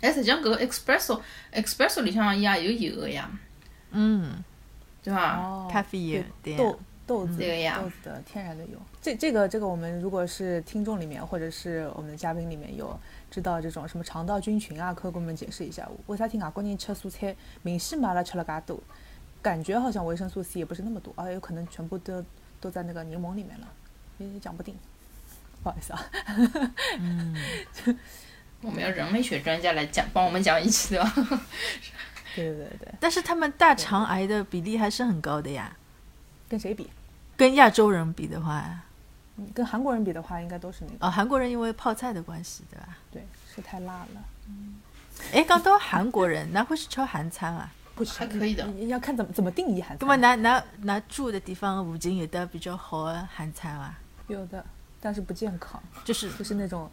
[0.02, 1.22] 哎，实际上搿个 espresso
[1.54, 3.30] espresso 里向也有油的呀，
[3.92, 4.44] 嗯，
[5.04, 5.38] 对吧？
[5.38, 8.78] 哦，咖啡油对豆豆子这个呀豆子的天然的油。
[9.02, 12.98] 这这个这个，我们如果是听众里面或者是我们的嘉宾里面有
[13.30, 18.80] 知道这种什么肠道菌群啊，可以给我们解释一下，为啥听外国人吃蔬菜明显嘛阿拉吃了嘎多，
[19.42, 22.24] 感觉好像维生素 C 也不是那么多，啊，有可能全部都
[22.62, 23.68] 都在那个柠檬里面了，
[24.18, 24.76] 也 讲不定。
[25.62, 26.10] 不好意思啊，
[28.62, 31.14] 我们要人类学专家来讲，帮我们讲一期， 对吧？
[32.36, 35.74] 对对对对，但是他们大肠癌的比例还是很高的呀，
[36.50, 36.90] 跟谁比？
[37.36, 38.64] 跟亚洲人比的话，
[39.38, 42.98] 嗯跟韩国人比的话，应该都是那个，哦，韩国人因为泡菜的关系，对吧？
[43.12, 44.24] 对，是太辣了，
[45.34, 47.72] 哎，讲到韩国人，那会是吃韩餐啊？
[47.96, 54.00] 不吃还可以的要看怎么怎么定义韩那么餐，那那那住的地方附近有的比较好的韩餐啊？
[54.28, 54.64] 有的，
[55.00, 55.82] 但是不健康。
[56.04, 56.90] 就是 就是那种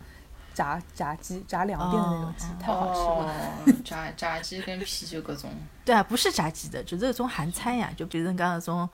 [0.53, 3.33] 炸炸鸡炸两遍的那种鸡，哦太好吃了。
[3.67, 5.51] 哦， 炸炸鸡跟啤酒各种，
[5.87, 8.87] 对啊，不是炸鸡的，就是那种韩餐呀，就比如讲那种，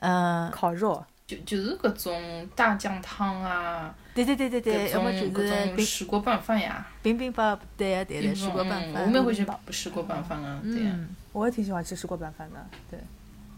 [0.00, 8.92] 呃，烤肉，就就是搿种大酱汤啊，对对对对对，要么就是冰种石锅拌饭呀，冰冰包，对呀对的，石锅拌饭。
[8.94, 10.90] 嗯我们也会去石锅拌饭啊，对呀。
[10.94, 13.00] 嗯，我也挺喜欢吃石锅拌饭的，对，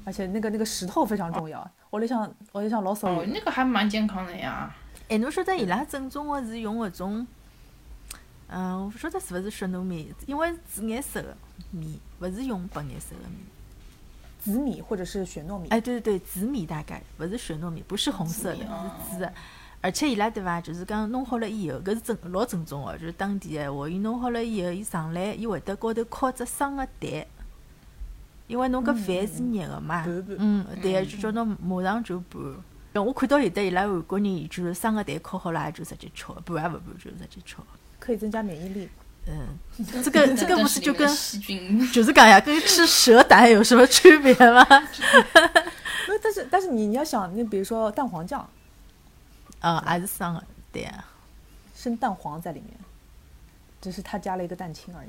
[0.04, 1.68] 而且那个那个石头非常重要。
[1.90, 4.74] 我里向我里向老哦手，那个还蛮健康的呀。
[5.08, 7.26] 哎，侬晓得伊拉正宗的是用搿种，
[8.48, 11.36] 嗯，我不晓得是勿是雪糯米，因为紫颜色的
[11.70, 13.36] 米，勿是用白颜色的米。
[14.48, 19.30] 紫米或者是雪糯米，哎，对对对，紫米大概勿是雪糯米，不是红色的，是紫的。
[19.82, 27.26] 而且伊拉对伐，就是讲弄好了以后，搿是正老正宗哦，就是当地闲话，伊弄好了以后，伊上来，伊会得高头敲只生个蛋，
[28.46, 30.02] 因为侬搿饭是热个嘛，
[30.38, 33.04] 嗯，对，就叫侬马上就拌。
[33.04, 37.56] 我看到有的伊拉韩国人就是生个蛋敲好了，也就直接吃，拌也勿拌就直接吃。
[37.98, 38.88] 可以增加免疫力。
[39.28, 39.58] 嗯，
[40.02, 44.64] 这个 这个但不是就跟细菌就是讲呀，跟吃蛇胆有什么区别吗？
[46.08, 48.48] 没有，但是但是你你要想，你比如说蛋黄酱，
[49.60, 51.04] 啊，还是生的对啊。
[51.76, 52.74] 生蛋黄在里面，
[53.80, 55.08] 只是它加了一个蛋清而已。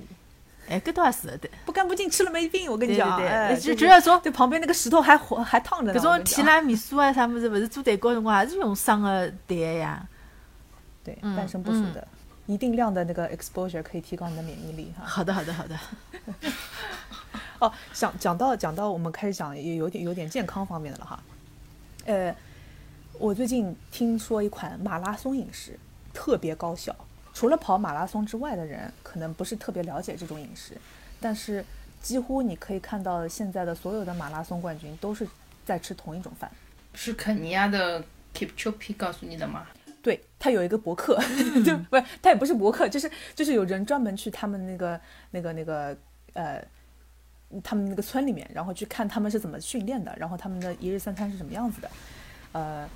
[0.68, 1.50] 哎，搿倒也是的，对。
[1.66, 6.00] 不干不净吃了没病，我跟你讲，对对哎，就就就那种对旁边那个石头还火还烫着呢。
[6.00, 10.06] 搿种提拉米苏啊啥物事，勿是做蛋糕辰光还是用生的蛋呀。
[11.04, 12.06] 对嗯半生不熟的，
[12.50, 15.06] 一定量的那个 exposure 可以提高你的免疫力哈。
[15.06, 15.80] 好的，好的，好的。
[17.60, 21.24] 哦，想讲到讲到我们开始讲也有点有点健康方面的了哈。
[22.06, 22.36] 呃，
[23.20, 25.78] 我最近听说一款马拉松饮食
[26.12, 26.96] 特别高效，
[27.36, 30.76] 除了跑马拉松之外的人可能不是特别了解这种饮食，
[31.22, 31.64] 但是
[32.02, 35.28] 几乎你可以看到现在的所有的马拉松冠军都是
[35.64, 36.50] 在吃同一种饭。
[36.96, 39.68] 是肯尼亚的 Kipchoge 告诉你的吗？
[40.02, 41.20] 对他有一个博客，
[41.66, 45.00] 就不是他也不是博客，就是就是有人专门去他们那个
[45.32, 45.98] 那个那个
[46.34, 46.64] 呃，
[47.64, 51.92] 他们那个村里面，然后去看他们是怎么训练的，然后他们的一日三餐是什么样子的，
[52.54, 52.88] 呃，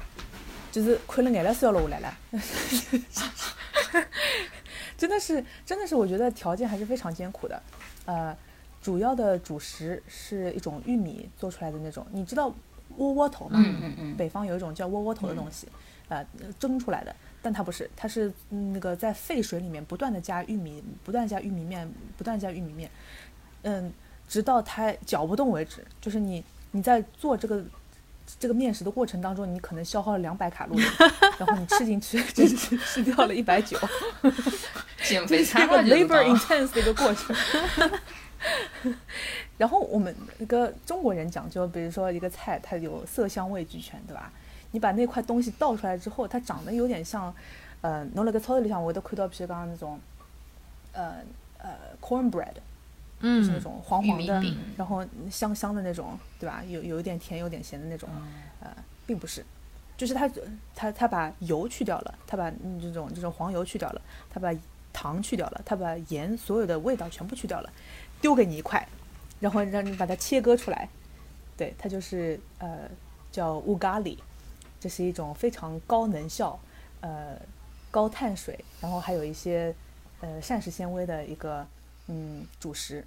[0.71, 2.17] 就是看了眼泪是要落下来了。
[4.95, 7.61] 真的是真的是，我觉得条件还是非常艰苦的。
[8.05, 8.35] 呃，
[8.81, 12.53] 主要的主食是一种玉米做出来的那种，你知道
[12.97, 13.59] 窝窝头吗？
[13.61, 15.67] 嗯嗯嗯，北方有一种叫窝窝头的东西，
[16.17, 22.89] 呃，蒸出来的，但它不是，它是那个在沸水里面不断的加玉米，不断加玉米面，不断加玉米面，
[23.63, 23.91] 嗯，
[24.27, 25.85] 直到它搅不动为止。
[26.01, 27.63] 就是你你在做这个
[28.39, 30.83] 这个面食的过程当中，你可能消耗了两百卡路里，
[31.37, 33.77] 然后你吃进去就是吃掉了一百九，
[35.03, 37.35] 减肥一个餐嘛，就是 labor intense 的一个过程。
[39.57, 44.31] 然后我们那个中国人讲究，比如说一个菜，它有色香味俱全，对吧？
[44.73, 47.33] 你把那块东西倒出来之后，它长得有点像，
[47.81, 49.99] 呃，侬辣盖超市里向我会得看到，譬如讲那种，
[50.93, 51.17] 呃
[51.59, 51.69] 呃
[52.01, 52.53] ，cornbread，
[53.21, 54.43] 就是那嗯，种黄黄的
[54.75, 56.63] 然后香香的那种，对吧？
[56.67, 58.09] 有有一点甜，有点咸的那种，
[58.59, 58.69] 呃，
[59.05, 59.45] 并不是，
[59.95, 60.29] 就是它
[60.75, 64.51] 它它把油去掉了，它把嗯这种这种黄油去掉了，它把
[64.91, 67.71] 糖去掉了，它把盐所有的味道全部去掉了，
[68.19, 68.87] 丢给你一块，
[69.39, 70.89] 然后让你把它切割出来，
[71.55, 72.89] 对，它就是呃
[73.31, 74.17] 叫乌咖喱，
[74.83, 76.59] 这是一种非常高能效，
[76.99, 77.37] 呃
[77.89, 79.73] 高碳水，然后还有一些
[80.19, 81.65] 呃膳食纤维的一个
[82.07, 83.05] 嗯主食。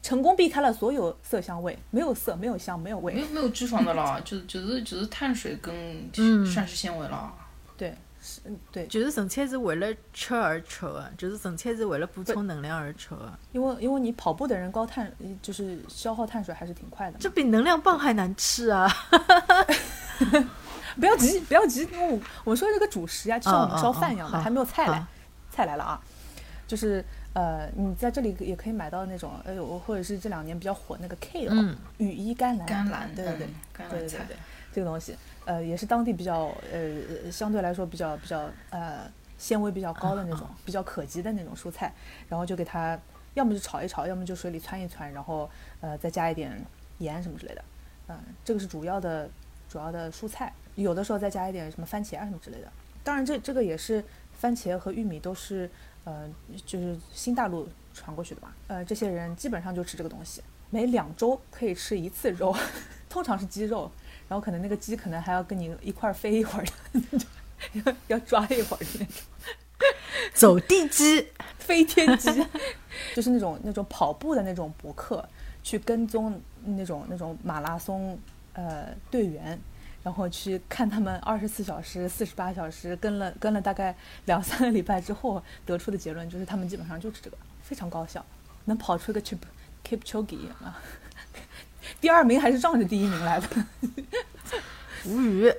[0.00, 3.20] 成功避开了所有色香味，没有色，没有香，没有味没。
[3.20, 7.34] 有没有脂肪的啦， 就就是就是碳水跟嗯膳食纤维啦。
[7.76, 13.38] 对，是，嗯，对，就是纯粹是为了吃而吃的，就是纯粹是为了补充能量而吃的。
[13.52, 17.18] 因为因为你跑步的人高碳，就是消耗碳水还是挺快的。
[17.18, 18.88] 这比能量棒还难吃啊！
[20.98, 25.04] 不要急，不要急，因为我我说这个主食呀，就像我们烧饭一样的，还没有菜来，
[25.50, 26.00] 菜来了啊，
[26.66, 34.34] 就是呃，你在这里也可以买到那种，呃，有或者是这两年比较火那个 kale，、嗯羽衣甘蓝，甘蓝，对对对嗯，甘对对对蓝菜，
[34.72, 40.56] 这个东西，呃，也是当地比较呃相对来说比较比较呃纤维比较高的那种，嗯。
[40.64, 41.92] 比较可及的那种蔬菜，
[42.28, 42.98] 然后就给它
[43.34, 45.48] 要么就炒一炒，要么就水里汆一汆，然后
[45.80, 46.60] 呃再加一点
[46.98, 47.64] 盐什么之类的，
[48.08, 49.30] 嗯、这个是主要的
[49.68, 52.72] 主要的蔬菜，有的时候再加一点什么番茄啊什么之类的。
[53.02, 54.04] 当然这这个也是
[54.38, 55.68] 番茄和玉米都是
[56.04, 56.28] 呃
[56.64, 62.54] 就是新大陆传过去的嘛，呃这些人基本上就吃这个东西，每两周可以吃一次肉，
[63.08, 63.90] 通常是鸡肉，
[64.28, 67.26] 然后可能那个鸡可能还要跟你一块儿飞一会儿的，
[67.72, 69.14] 要 要抓一会儿的那种
[70.34, 71.26] 走地鸡，
[71.58, 72.30] 飞天鸡，
[73.14, 75.26] 就是那种那种跑步的那种博客，
[75.62, 78.18] 去跟踪那种那种马拉松
[78.52, 79.58] 呃队员，
[80.08, 83.94] 然后去看他们二十四小时、四十八小时跟了跟了大概
[84.24, 88.24] 两三个礼拜之后得出的结论，就是他们基本上就是这个，非常高效，
[88.64, 89.36] 能跑出一个 Kip
[89.84, 90.80] keep chogi 啊，
[92.00, 93.46] 第二名还是仗着第一名来的。
[95.04, 95.52] 无语。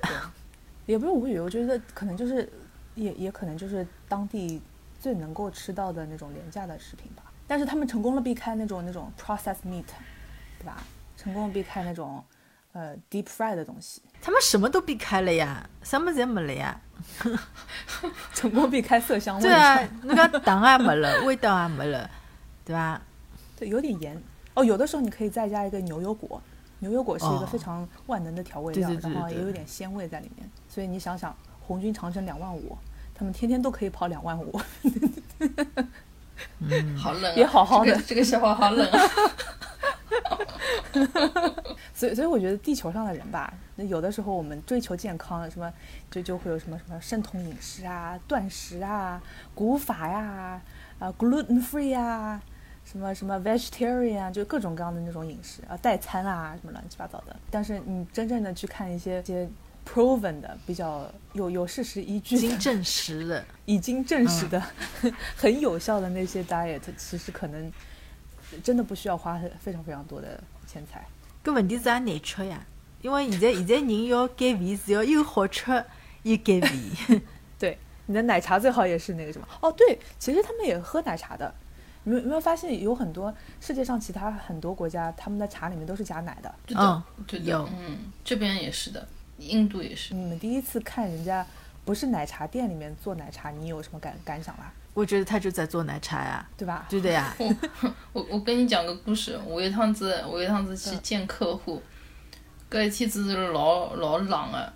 [0.86, 2.52] 也不是无语，我觉得可能就是，
[2.96, 4.60] 也也可能就是当地
[4.98, 7.22] 最能够吃到的那种廉价的食品吧。
[7.46, 9.84] 但是他们成功了避开那种那种 processed meat，
[10.58, 10.82] 对吧？
[11.16, 12.24] 成功的避开那种
[12.72, 16.80] 呃 deep fry 的东西，他们什么都避开了呀，什么侪没了呀。
[18.34, 19.42] 成功避开色香味。
[19.42, 22.08] 对啊，那个糖也没了，味道也没了，
[22.64, 23.00] 对吧？
[23.58, 24.22] 对，有点盐。
[24.54, 26.42] 哦，有的时候你可以再加一个牛油果，
[26.80, 30.48] 牛油果是一个哦非常万能的调味料，对对对然后也有点鲜味在里面。
[30.68, 32.76] 所以你想想，红军长征两万五，
[33.14, 34.60] 他们天天都可以跑两万五，
[36.96, 37.36] 好冷啊！
[37.36, 39.00] 也好好的这个这个笑话好冷啊！
[41.94, 45.72] 所以，所以我觉得地球上的人吧，那有的时候我们追求健康，什么
[46.10, 49.22] 就就会有什么什么生酮饮食啊、断食啊、
[49.54, 50.60] 古法呀、
[50.98, 52.40] 啊、gluten free 啊，
[52.84, 57.36] 什么什么 vegetarian 啊，就各种各样的那种饮食啊，代餐啊，什么乱七八糟的。
[57.50, 59.48] 但是你真正的去看一些一些
[59.92, 64.62] proven 的、比较有有事实依据已、经证实的，已经证实的、
[65.36, 67.72] 很有效的那些 diet，其实可能
[68.62, 71.04] 真的不需要花非常非常多的钱财。
[71.42, 72.64] 搿问题是也难吃呀。
[73.02, 75.82] 因为现在现在人要减肥是要又好吃
[76.22, 77.20] 又减肥。
[77.58, 81.52] 对，你的奶茶最好也是那个什么哦，对，其实他们也喝奶茶的。
[82.04, 86.54] 你们有没有发现有很多世界上其他很多国家，他们的茶里面都是加奶的？
[86.66, 89.08] 对的嗯，对的有，嗯，这边也是的，
[89.40, 90.14] 印度也是。
[90.14, 91.46] 你们第一次看人家
[91.84, 94.70] 不是奶茶店里面做奶茶，你有什么感感想啦？
[94.92, 96.86] 我觉得他就在做奶茶呀，对吧？
[96.90, 97.34] 对的呀。
[98.12, 101.80] 我我跟你讲个故事，我一趟子我一趟子去见客户，
[102.70, 104.72] 搿一天子是老老冷个，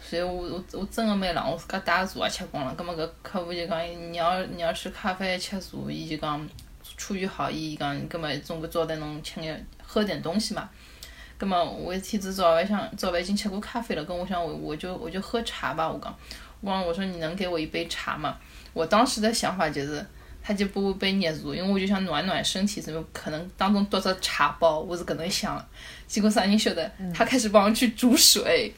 [0.00, 2.74] 所以我我我真的蛮冷，我自家带茶也吃光了。
[2.74, 3.80] 葛末搿客户就讲，
[4.12, 6.46] 你要你要吃咖啡吃茶，伊就讲
[6.96, 10.68] 出于好意，伊讲葛末总归招待侬吃眼喝点东西嘛。
[11.42, 16.16] 葛么我一天子早饭想早饭已经吃过咖啡了，跟我想我我就我就喝茶吧，我讲，
[16.60, 18.36] 我讲我说你能给我一杯茶吗？
[18.72, 20.06] 我当时的想法就是，
[20.40, 25.60] 他就不会被热住，因为我就想暖暖身体，怎么可能当中多少茶包，我是搿能想。
[26.06, 28.72] 结果啥人晓得，他开始帮我去煮水，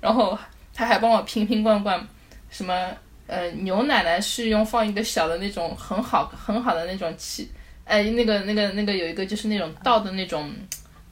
[0.00, 0.38] 然后
[0.72, 2.02] 他还帮我瓶瓶罐罐，
[2.48, 2.90] 什么
[3.26, 7.50] 呃牛奶呢是用放一个小的那种很好很好的那种器，
[7.84, 10.50] 哎那个那个那个有一个就是那种倒的那种。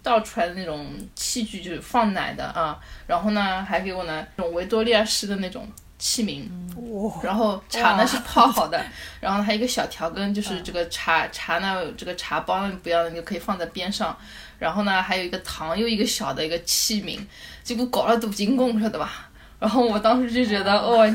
[0.05, 2.79] 倒出来的那种器具就是放奶的啊，
[3.09, 5.67] 然后呢还给我呢那种维多利亚式的那种
[5.99, 6.45] 器皿，
[6.77, 8.81] 哇，然后茶呢是泡好的，
[9.21, 14.17] 然后还有一个小调羹，就是这个茶茶呢，这个茶包呢不要，你就可以放在边上。
[14.59, 17.19] 然后呢，还有一个糖，又一个小的一个器皿，
[17.63, 19.29] 结果搞了大金工，晓得吧？
[19.65, 21.11] 然后我当时就觉得，哦，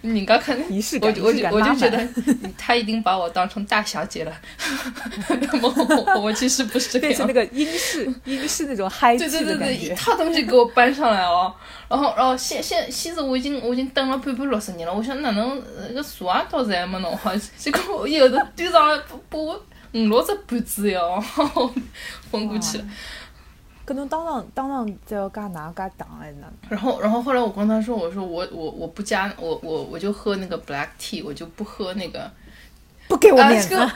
[0.00, 2.08] 你刚看，仪式感，我我就仪式感我就觉得
[2.56, 4.32] 他已经把我当成大小姐了。
[5.60, 7.34] 我我其实不是这个样子变成那。
[7.34, 9.94] 个英式英式那种嗨对气对对对，一。
[9.94, 11.54] 套东西给我搬上来哦，
[11.90, 18.98] 然后然后现现现在我已经我已经等了半半六十年了，我想哪能那个茶啊到现在还没弄好，结果我有的端上
[19.28, 21.22] 把我五六只盘子哟，
[22.32, 22.84] 昏过去了。
[23.90, 26.70] 搿侬当场当场再要加奶加糖还是哪能？
[26.70, 32.30] 然后然后后来我跟他说，我说我我我不加我我我就喝那个 black tea，我就不喝那个。
[33.08, 33.90] 不给我啊，面子，这个，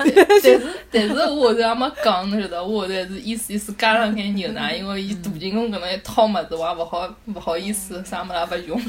[0.00, 8.80] 但是但是我后头也没讲，侬晓得，我后头还是意思意思加上点牛奶，因为伊镀金工搿能一套么子，我也不好勿好意思，啥物事也不用。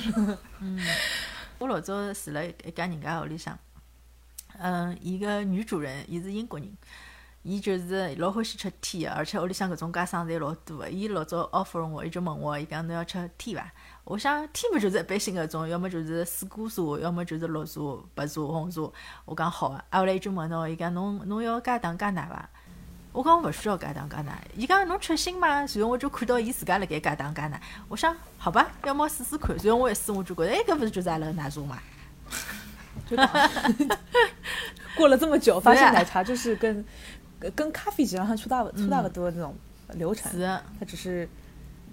[1.58, 3.60] 我老早住了一家人家屋里向，
[4.60, 6.72] 嗯，一个女主人，伊是英国人，
[7.48, 10.90] 伊就是老欢喜吃 tea，而且屋里向搿种家生侪老多个。
[10.90, 13.72] 伊老早 offer 我，伊就问我，伊讲侬要吃 tea 伐？
[14.04, 17.80] 我想 tea 嘛就是一般性搿种，要么就是水果茶，要么就是绿茶、
[18.14, 18.82] 白茶、红茶。
[19.24, 22.50] 我讲好啊，后来伊就问侬，伊讲侬侬要加糖加奶伐？
[23.14, 31.80] 我讲我勿需要加糖加奶，伊讲侬吃新嘛，然后我就看到伊自家辣盖加糖加奶，我想好吧，要么试试看，然后我一试我就觉着，哎，搿勿是就是阿拉个奶茶嘛？
[33.10, 33.16] 就
[34.98, 36.84] 过了这么久，发现奶茶就是跟
[37.40, 39.56] 跟跟咖啡基本上出大出大不多的那种
[39.94, 40.40] 流程，是。
[40.40, 41.28] 的，它只是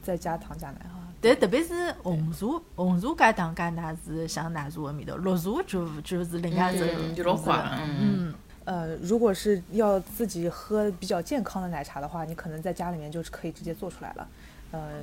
[0.03, 1.01] 再加糖加奶哈。
[1.21, 8.35] 但特别是红茶，红茶加糖加奶是像奶茶的味道，绿茶就就是另外一只嗯，就老故事了滑，嗯，嗯，
[8.65, 14.29] 呃，如果是要自己喝比较健康的奶茶的话，你可能在家里面就是可以直接做出来了，
[14.73, 15.01] 呃，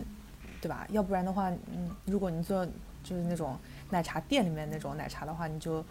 [0.61, 0.85] 对吧？
[0.89, 2.63] 要不然的话，嗯，如果你做
[3.03, 3.57] 就是那种
[3.89, 5.83] 奶茶店里面那种奶茶的话，你就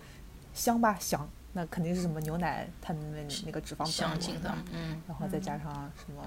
[0.55, 3.03] 香吧香，那肯定是什么牛奶，它们
[3.45, 6.23] 那个脂肪比较多相近的，嗯，然后再加上什么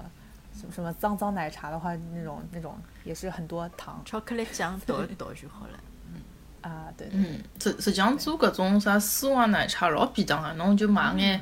[0.52, 4.02] 什么什么脏脏奶茶的话，那种那种也是很多糖。
[4.04, 5.78] 巧克力酱倒一倒就好了。
[6.12, 6.20] 嗯。
[6.70, 7.20] 啊，对对。
[7.20, 11.40] 嗯，实实际上做搿种啥丝袜奶茶老便当个，侬就买眼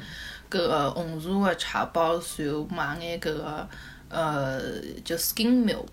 [0.51, 3.68] 搿个红茶个茶包，然后买眼搿个
[4.09, 5.89] 呃就 skim milk，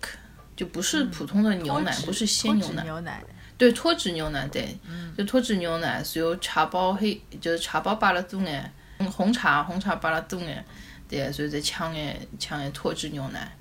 [0.54, 3.24] 就不是普通的牛奶，不是鲜牛奶，牛奶，
[3.60, 4.74] 对，脱脂牛奶，对，
[5.14, 10.64] 就脱脂牛奶，然后茶包黑，就是茶包摆了多眼，嗯红茶红茶摆了多眼，
[11.06, 13.52] 对，所以再抢眼抢眼脱脂牛奶，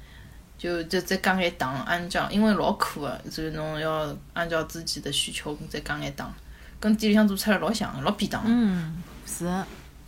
[0.58, 6.34] 就再再加眼糖，按照因为老苦的，所以侬要按照自己的需求再加眼糖，
[6.80, 8.50] 跟店里向做出来老像的，老便当的。
[8.50, 9.68] 嗯，是的，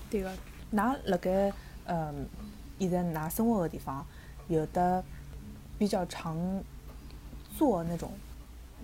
[0.09, 0.31] 对个。
[0.73, 1.51] 㑚辣盖
[1.83, 2.25] 嗯，
[2.79, 4.07] 现在㑚生活的地方
[4.47, 5.03] 有的
[5.77, 6.37] 比较常
[7.57, 8.09] 做那种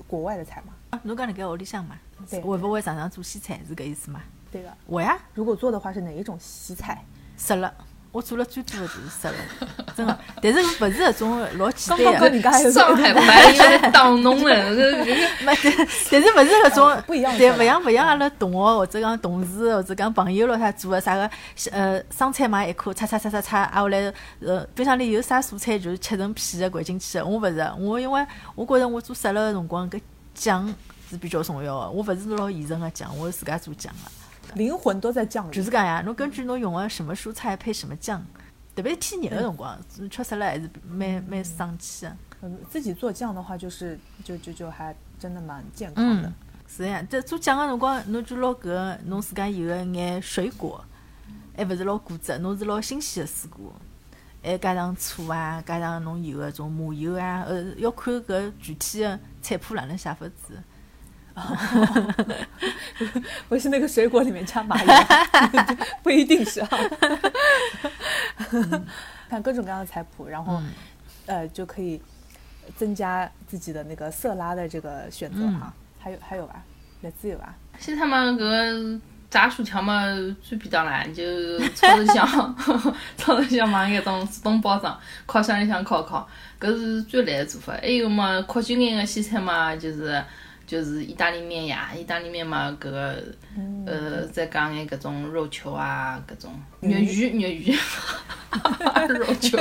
[0.07, 0.73] 国外的菜嘛？
[0.91, 1.97] 啊侬讲辣盖屋里向嘛，
[2.29, 3.59] 对会不会常常做西餐？
[3.65, 4.21] 是搿意思嘛？
[4.51, 4.69] 对个。
[4.89, 7.03] 会啊，如果做的话是哪一种西菜？
[7.35, 7.73] 杀了。
[8.17, 9.35] 我做了最多的就是杀了，
[9.95, 10.19] 真的。
[10.41, 14.71] 但是勿是搿种老简刚刚单的，跟人家上海打侬了，
[15.45, 21.29] 没，但但是勿是搿种不一样的对，菜勿像勿像阿拉同学或者讲同事或者讲朋友咯，他做个啥个
[21.71, 27.23] 呃生菜嘛一颗，擦擦擦擦擦，啊后来呃冰箱里有啥蔬菜就是切成片的掼进去的。
[27.23, 30.01] 我勿是，我因为我觉着我做沙拉个辰光搿
[30.33, 30.73] 酱
[31.07, 34.09] 是比较重要个，我勿是老现成个酱，我是自家做酱个。
[34.57, 35.53] 灵魂都在酱里。
[35.53, 38.21] 就是讲呀，侬根据侬用个什么蔬菜配什么酱，
[38.75, 39.79] 特别天热个辰光，
[40.09, 42.15] 吃沙拉还是蛮蛮爽气个。
[42.41, 46.27] 嗯，自己做酱的话，就是就就就还真的蛮健康的。
[46.27, 46.33] 嗯，
[46.67, 50.83] 是呀，这做酱个辰光，侬就拿搿个侬自家有个眼水果，
[51.55, 53.73] 还勿是老果汁，侬是老新鲜个水果，
[54.43, 60.61] 还加上醋啊，加上侬有个种麻油啊，呃，要看搿具体个菜谱哪能写法子。
[63.47, 64.93] 不是那个水果里面加麻油，
[66.03, 66.69] 不一定是啊。
[69.29, 70.71] 看各种各样的菜谱，然后、嗯
[71.27, 72.01] 呃就可以
[72.77, 75.73] 增加自己的那个色拉的这个选择哈。
[75.99, 76.63] 还有还有吧，
[77.01, 77.53] 来自由吧。
[77.77, 80.05] 现在嘛，搿个炸薯条嘛，
[80.41, 81.23] 最比较难，就
[81.75, 82.55] 超市里向
[83.17, 86.25] 超市里向买搿种自动包装，烤箱里向烤烤，
[86.61, 87.73] 搿是最难的做法。
[87.81, 90.23] 还有嘛，扩军眼的西餐嘛，就是
[90.67, 93.23] 就是意大利面呀，意大利面嘛，搿个
[93.85, 96.51] 呃，再讲眼搿种肉球啊，搿种
[96.81, 97.71] 肉鱼肉鱼，
[99.07, 99.57] 肉球，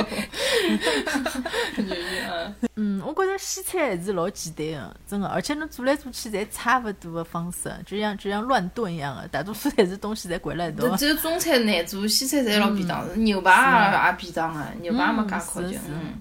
[1.77, 2.53] 肉鱼啊。
[2.75, 10.93] 嗯，我觉着西餐还是老简单的，真的，而且侬做来做去侪差勿多的方式，就像就像乱炖一样的，大多数侪是东西侪掼辣一道。
[10.97, 15.77] 只有中餐难做，西餐侪老便当，牛排也便当个，牛排没介考究。
[15.87, 16.15] 嗯，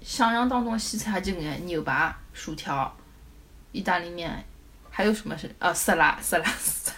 [0.00, 2.90] 想象当中西餐就眼牛排、薯条。
[3.72, 4.44] 意大利面，
[4.90, 5.72] 还有什么是啊？
[5.72, 6.92] 色拉色拉丝。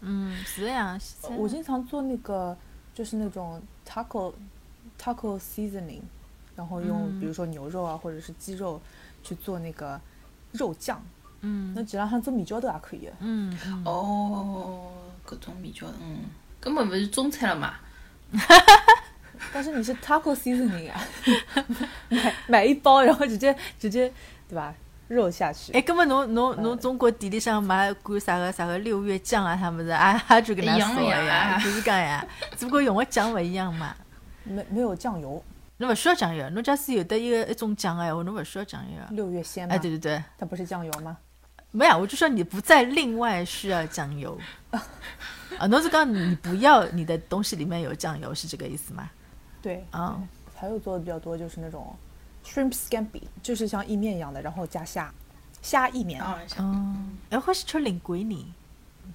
[0.00, 0.98] 嗯，是呀。
[1.36, 2.56] 我经常做那个，
[2.94, 4.32] 就是那种 taco
[5.00, 6.00] taco seasoning，
[6.56, 8.80] 然后用比如说牛肉啊，或者是鸡肉
[9.22, 10.00] 去做那个
[10.52, 11.02] 肉酱。
[11.40, 11.72] 嗯。
[11.74, 13.08] 那基本上做米椒都还可以。
[13.20, 13.56] 嗯。
[13.84, 14.90] 哦，
[15.24, 16.24] 各种米椒，嗯，
[16.58, 17.74] 根本不是中餐了嘛。
[19.52, 21.00] 但是你是 taco seasoning 啊，
[22.08, 24.12] 买买一包，然后直接直接，
[24.48, 24.74] 对吧？
[25.14, 25.72] 肉下去。
[25.72, 32.24] 哎，根本侬侬侬中国地里向买管啥个啥个六月酱啊， 他们是啊，就跟他说呀，就是讲呀，
[32.56, 33.94] 只不过用的酱勿一样嘛。
[34.44, 35.42] 没没有酱油，
[35.78, 36.48] 侬勿需要酱油。
[36.50, 38.98] 侬假使有的一个一种酱哎，我侬勿需要酱油。
[39.10, 39.74] 六月鲜吗？
[39.74, 41.16] 哎，对对对，它不是酱油吗？
[41.72, 44.38] 没有，我就说你不再另外需要酱油。
[45.58, 49.10] 啊，侬是讲你不要你的东西里面有酱油，是这个意思吗？
[49.60, 51.94] 对，嗯，还有做的比较多就是那种。
[52.44, 55.12] Shrimp scampi 就是像意面一样的，然后加虾，
[55.62, 56.22] 虾意面。
[56.22, 56.38] 哦，
[57.30, 58.52] 哎，我是吃零桂泥，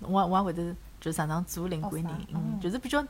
[0.01, 3.05] 我我会得就常常做零桂泥，嗯，就是比较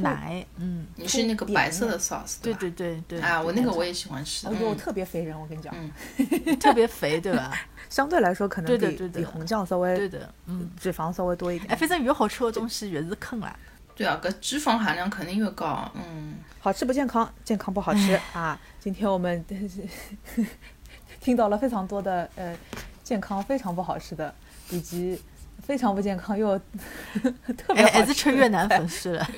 [0.00, 0.86] 奶，嗯。
[0.96, 3.20] 你是那个白色的 sauce 对对对对。
[3.20, 4.46] 啊，我那个我也喜欢吃。
[4.46, 5.74] 哎呦，特别肥人，我跟你讲，
[6.60, 7.52] 特别肥，对吧？
[7.88, 11.70] 相对来说，可能比比红酱稍微对的，嗯，脂肪稍微多一点。
[11.70, 13.56] 哎，反正越好吃的东西越是坑啦。
[13.94, 16.34] 对啊，搿脂肪含量肯定越高，嗯。
[16.60, 18.56] 好吃不健康，健康不好吃啊！
[18.78, 19.44] 今天我们
[21.20, 22.56] 听到了非常多的呃，
[23.02, 24.32] 健康非常不好吃的，
[24.70, 25.20] 以及
[25.66, 26.56] 非常不健康又
[27.58, 29.28] 特别还是吃越南粉丝了。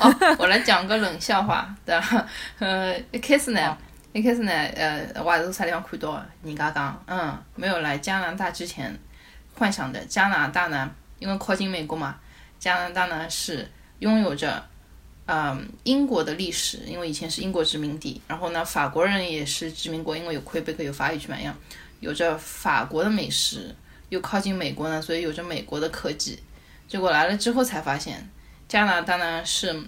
[0.00, 2.26] 哦，我来讲个冷笑话，对吧？
[2.58, 3.78] 呃，一开始呢，
[4.12, 8.92] 一开始呢，呃，我还是啥地方看到人家讲，嗯，没有来加拿大之前
[9.54, 10.90] 幻想的加拿大呢，
[11.20, 12.16] 因为靠近美国嘛，
[12.58, 14.66] 加拿大呢是拥有着。
[15.30, 21.54] 嗯，英国的历史，因为以前是英国殖民地，然后呢，法国人也是殖民国，因为有魁北克有法语区嘛，一样，
[22.00, 23.76] 有着法国的美食，
[24.08, 26.38] 又靠近美国呢，所以有着美国的科技。
[26.88, 28.26] 结果来了之后才发现，
[28.66, 29.82] 加拿大呢是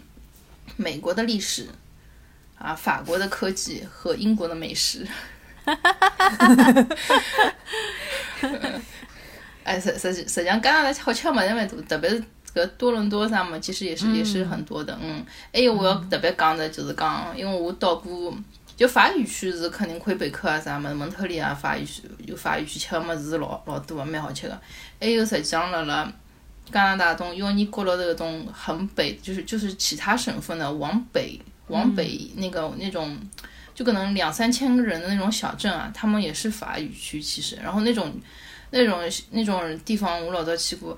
[0.77, 1.69] 美国的历史，
[2.59, 5.09] 啊，法国的科技和英国的美食。
[5.65, 6.75] 哈哈哈哈哈
[8.43, 8.81] 哈哈！
[9.65, 12.23] 哎，实实际实际上加拿大好吃么子蛮多，特别是。
[12.55, 15.25] 个多伦多啥么，其实也是也是很多的，嗯。
[15.53, 18.35] 还有我要特别讲的，就是讲，因为我到过，
[18.77, 24.61] 就法语区是肯定魁北克啊啥么，蒙特利尔法语区有法语区吃的么子老老多，蛮好吃的。
[24.99, 26.13] 还有实际上辣辣
[26.73, 33.19] 加拿大东，因为你过了这种很北，就是就是其他省份的往北往北那个那种，
[33.75, 37.57] 就可能两三千个人的那种小镇啊，他们也是法语区其实。
[37.57, 38.13] 然后那种
[38.71, 40.97] 那种那种地方，我老早去过。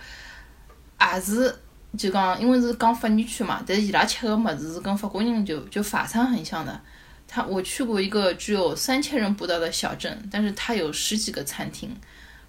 [1.14, 1.54] 也是，
[1.96, 6.80] 就讲，因为是讲法语区嘛，但是伊拉吃的么子是跟法国人就就法餐很像的。
[7.28, 11.90] 他我去过一个只有三千人不到的小镇，但是它有十几个餐厅，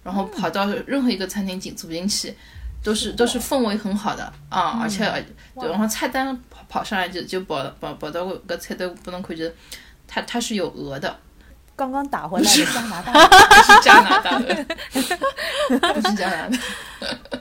[0.04, 2.36] 然后跑到任何一个餐厅进走进去，
[2.84, 5.06] 都是都是氛围很好的啊，而且
[5.56, 9.50] 对然后菜单跑跑上来就就跑跑跑到个菜单不能看就，
[10.06, 11.18] 它它是有鹅的。
[11.78, 14.66] 刚刚打回来的 加拿大，不是加拿大的，
[15.94, 16.58] 不是加拿大。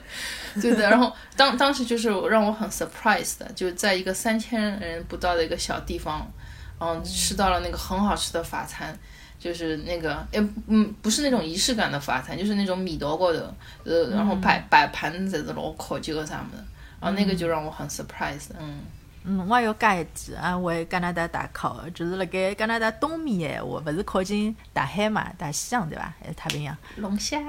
[0.60, 6.30] 对的，然后当当时就是让我很 surprise 的，就在一个三千人不到的一个小地方，
[6.78, 8.96] 然后吃到了那个很好吃的法餐，
[9.38, 16.64] 就是那个，哎，嗯，不是那种仪式感的法餐，就是那种米道高的，呃，然后摆摆盘子的老考究的啥么的，
[17.00, 18.80] 然后那个就让我很 surprise，嗯
[19.24, 26.12] 嗯，我也要加一句啊，为加拿大打 call，就是辣盖加拿大东面诶，话勿是靠近大海嘛，大西洋对伐？
[26.20, 26.76] 还是太平洋？
[26.96, 27.40] 龙虾。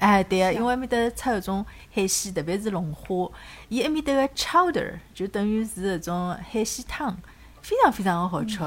[0.00, 3.32] 哎，对个，因为埃面搭出搿种海鲜，特别是龙虾，
[3.68, 7.16] 伊埃面搭个 chowder 就等于是搿种海鲜汤，
[7.62, 8.58] 非常非常个好吃。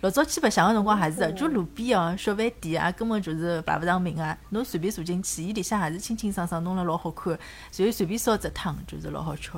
[0.00, 4.36] 老早去白相个辰光还是，就路边哦小饭店啊，根本就是排勿上名啊。
[4.50, 7.38] 侬随便坐进去，伊里向还是清清爽爽，弄了老好看，
[7.70, 9.50] 随后随便烧只汤，就是老好吃。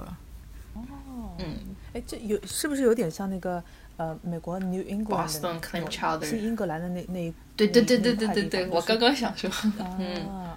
[0.75, 0.83] 哦，
[1.39, 1.57] 嗯，
[1.93, 3.63] 哎，这有是不是有点像那个？
[3.97, 5.29] 呃，美国 New England
[6.25, 9.51] 新英格兰的那那对对对对对对对，我刚刚想说，
[9.99, 10.27] 嗯。
[10.27, 10.50] 啊，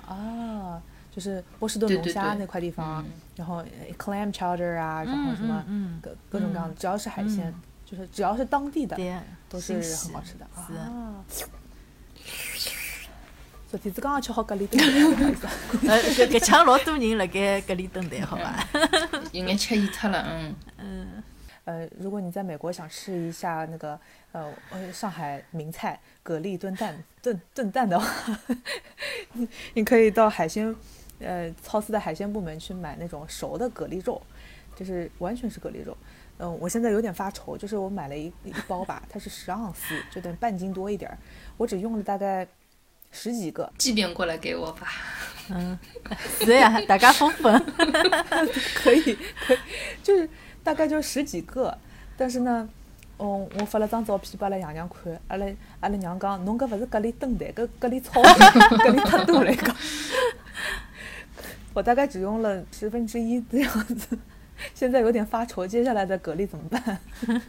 [1.15, 3.05] 就是波士顿龙虾那块地方，
[3.35, 3.63] 然后
[3.97, 5.63] clam chowder 啊，然后什么
[6.01, 7.53] 各各种各样的，只要是海鲜，
[7.85, 8.97] 就是只要是当地的，
[9.47, 10.45] 都是很好吃的。
[10.55, 11.23] 啊。
[13.69, 14.79] 昨天子刚刚吃好格里顿，
[15.87, 18.67] 呃，搿搿抢老多人辣盖格里顿的，好吧？
[19.33, 20.55] 应该吃腻脱了，嗯。
[20.77, 21.23] 嗯。
[21.65, 23.97] 呃，如果你在美国想吃一下那个
[24.33, 28.37] 呃呃上海名菜蛤蜊炖蛋炖炖蛋的话，
[29.33, 30.75] 你你可以到海鲜
[31.23, 34.21] 呃超市的海鲜部门去买那种熟的蛤蜊肉，
[34.75, 35.97] 就是完全是蛤蜊肉。
[36.37, 41.17] 嗯，我现在有点发愁，就是我买了一一包吧，它是十盎司，就等于半斤多一点儿，
[41.57, 42.47] 我只用了大概
[43.11, 44.87] 十几个，寄点过来给我吧。
[45.49, 45.77] 嗯，
[46.39, 47.65] 是呀，大家分分，
[48.75, 49.01] 可以
[49.45, 49.57] 可以，
[50.03, 50.29] 就是。
[50.63, 51.77] 大概就十几个，
[52.15, 52.69] 但是呢，
[53.19, 55.45] 嗯，我发了张照片拨阿拉爷娘看，阿拉
[55.81, 58.29] 阿拉娘讲，侬搿勿是蛤蜊炖蛋，搿蛤蜊炒蛤
[58.77, 59.75] 蜊太多了讲。
[61.73, 64.17] 我大概只用了十分之一这样子，
[64.73, 66.99] 现在有点发愁，接下来的蛤蜊怎么办？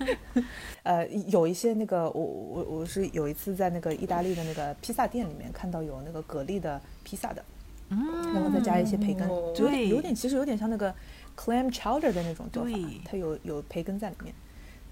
[0.82, 7.44] 呃，有一些那个，我我我是有一次在那个意大利的那个披萨店里面看到有那个蛤蜊的披萨的，
[7.90, 10.94] 嗯，然后再加一些培根，有点有点其实有点像那个。
[11.36, 12.70] clam chowder 的那种做法，
[13.04, 14.32] 它有有培根在里面。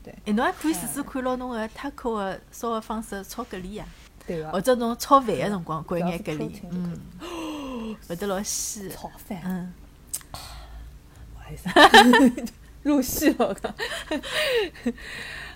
[0.03, 3.87] 对，哎，侬还可以试试看，牢侬个 taco 的烧的方式炒蛤蜊呀。
[4.27, 6.99] 对或者侬炒饭的辰光灌眼蛤蜊，嗯，
[8.09, 8.89] 会得老细。
[8.89, 9.73] 炒饭，嗯，
[11.35, 11.69] 不好意思，
[12.83, 13.55] 入戏了。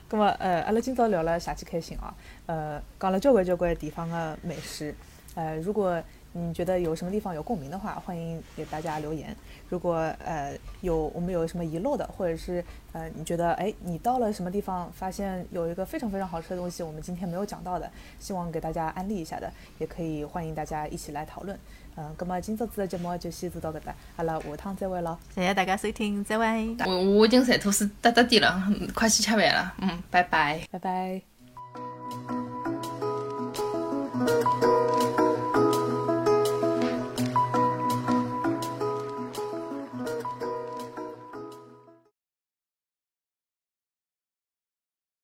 [0.09, 2.15] 咁 么，呃，阿拉今朝聊了下期开心啊，
[2.47, 4.95] 呃，讲了交关交关地方的美食，
[5.35, 6.03] 呃，如果。
[6.39, 9.35] 你觉得有什么地方有共鸣的话，欢迎给大家留言。
[9.71, 12.63] 如果呃有我们有什么遗漏的，或者是
[12.93, 21.59] 呃你觉得哎你到了什么地方发现有一个非常非常好吃的东西，我们今天没有讲到的，希望给大家安利一下的，也可以欢迎大家一起来讨论。
[21.97, 25.19] 嗯今朝子个节目就先做到搿搭阿拉下趟再会咯。
[25.35, 26.77] 谢谢大家收听再会。
[26.87, 28.63] 我我已经馋吐司哒哒滴了
[28.95, 30.61] 快去吃饭了嗯拜拜。
[30.71, 31.23] 拜拜。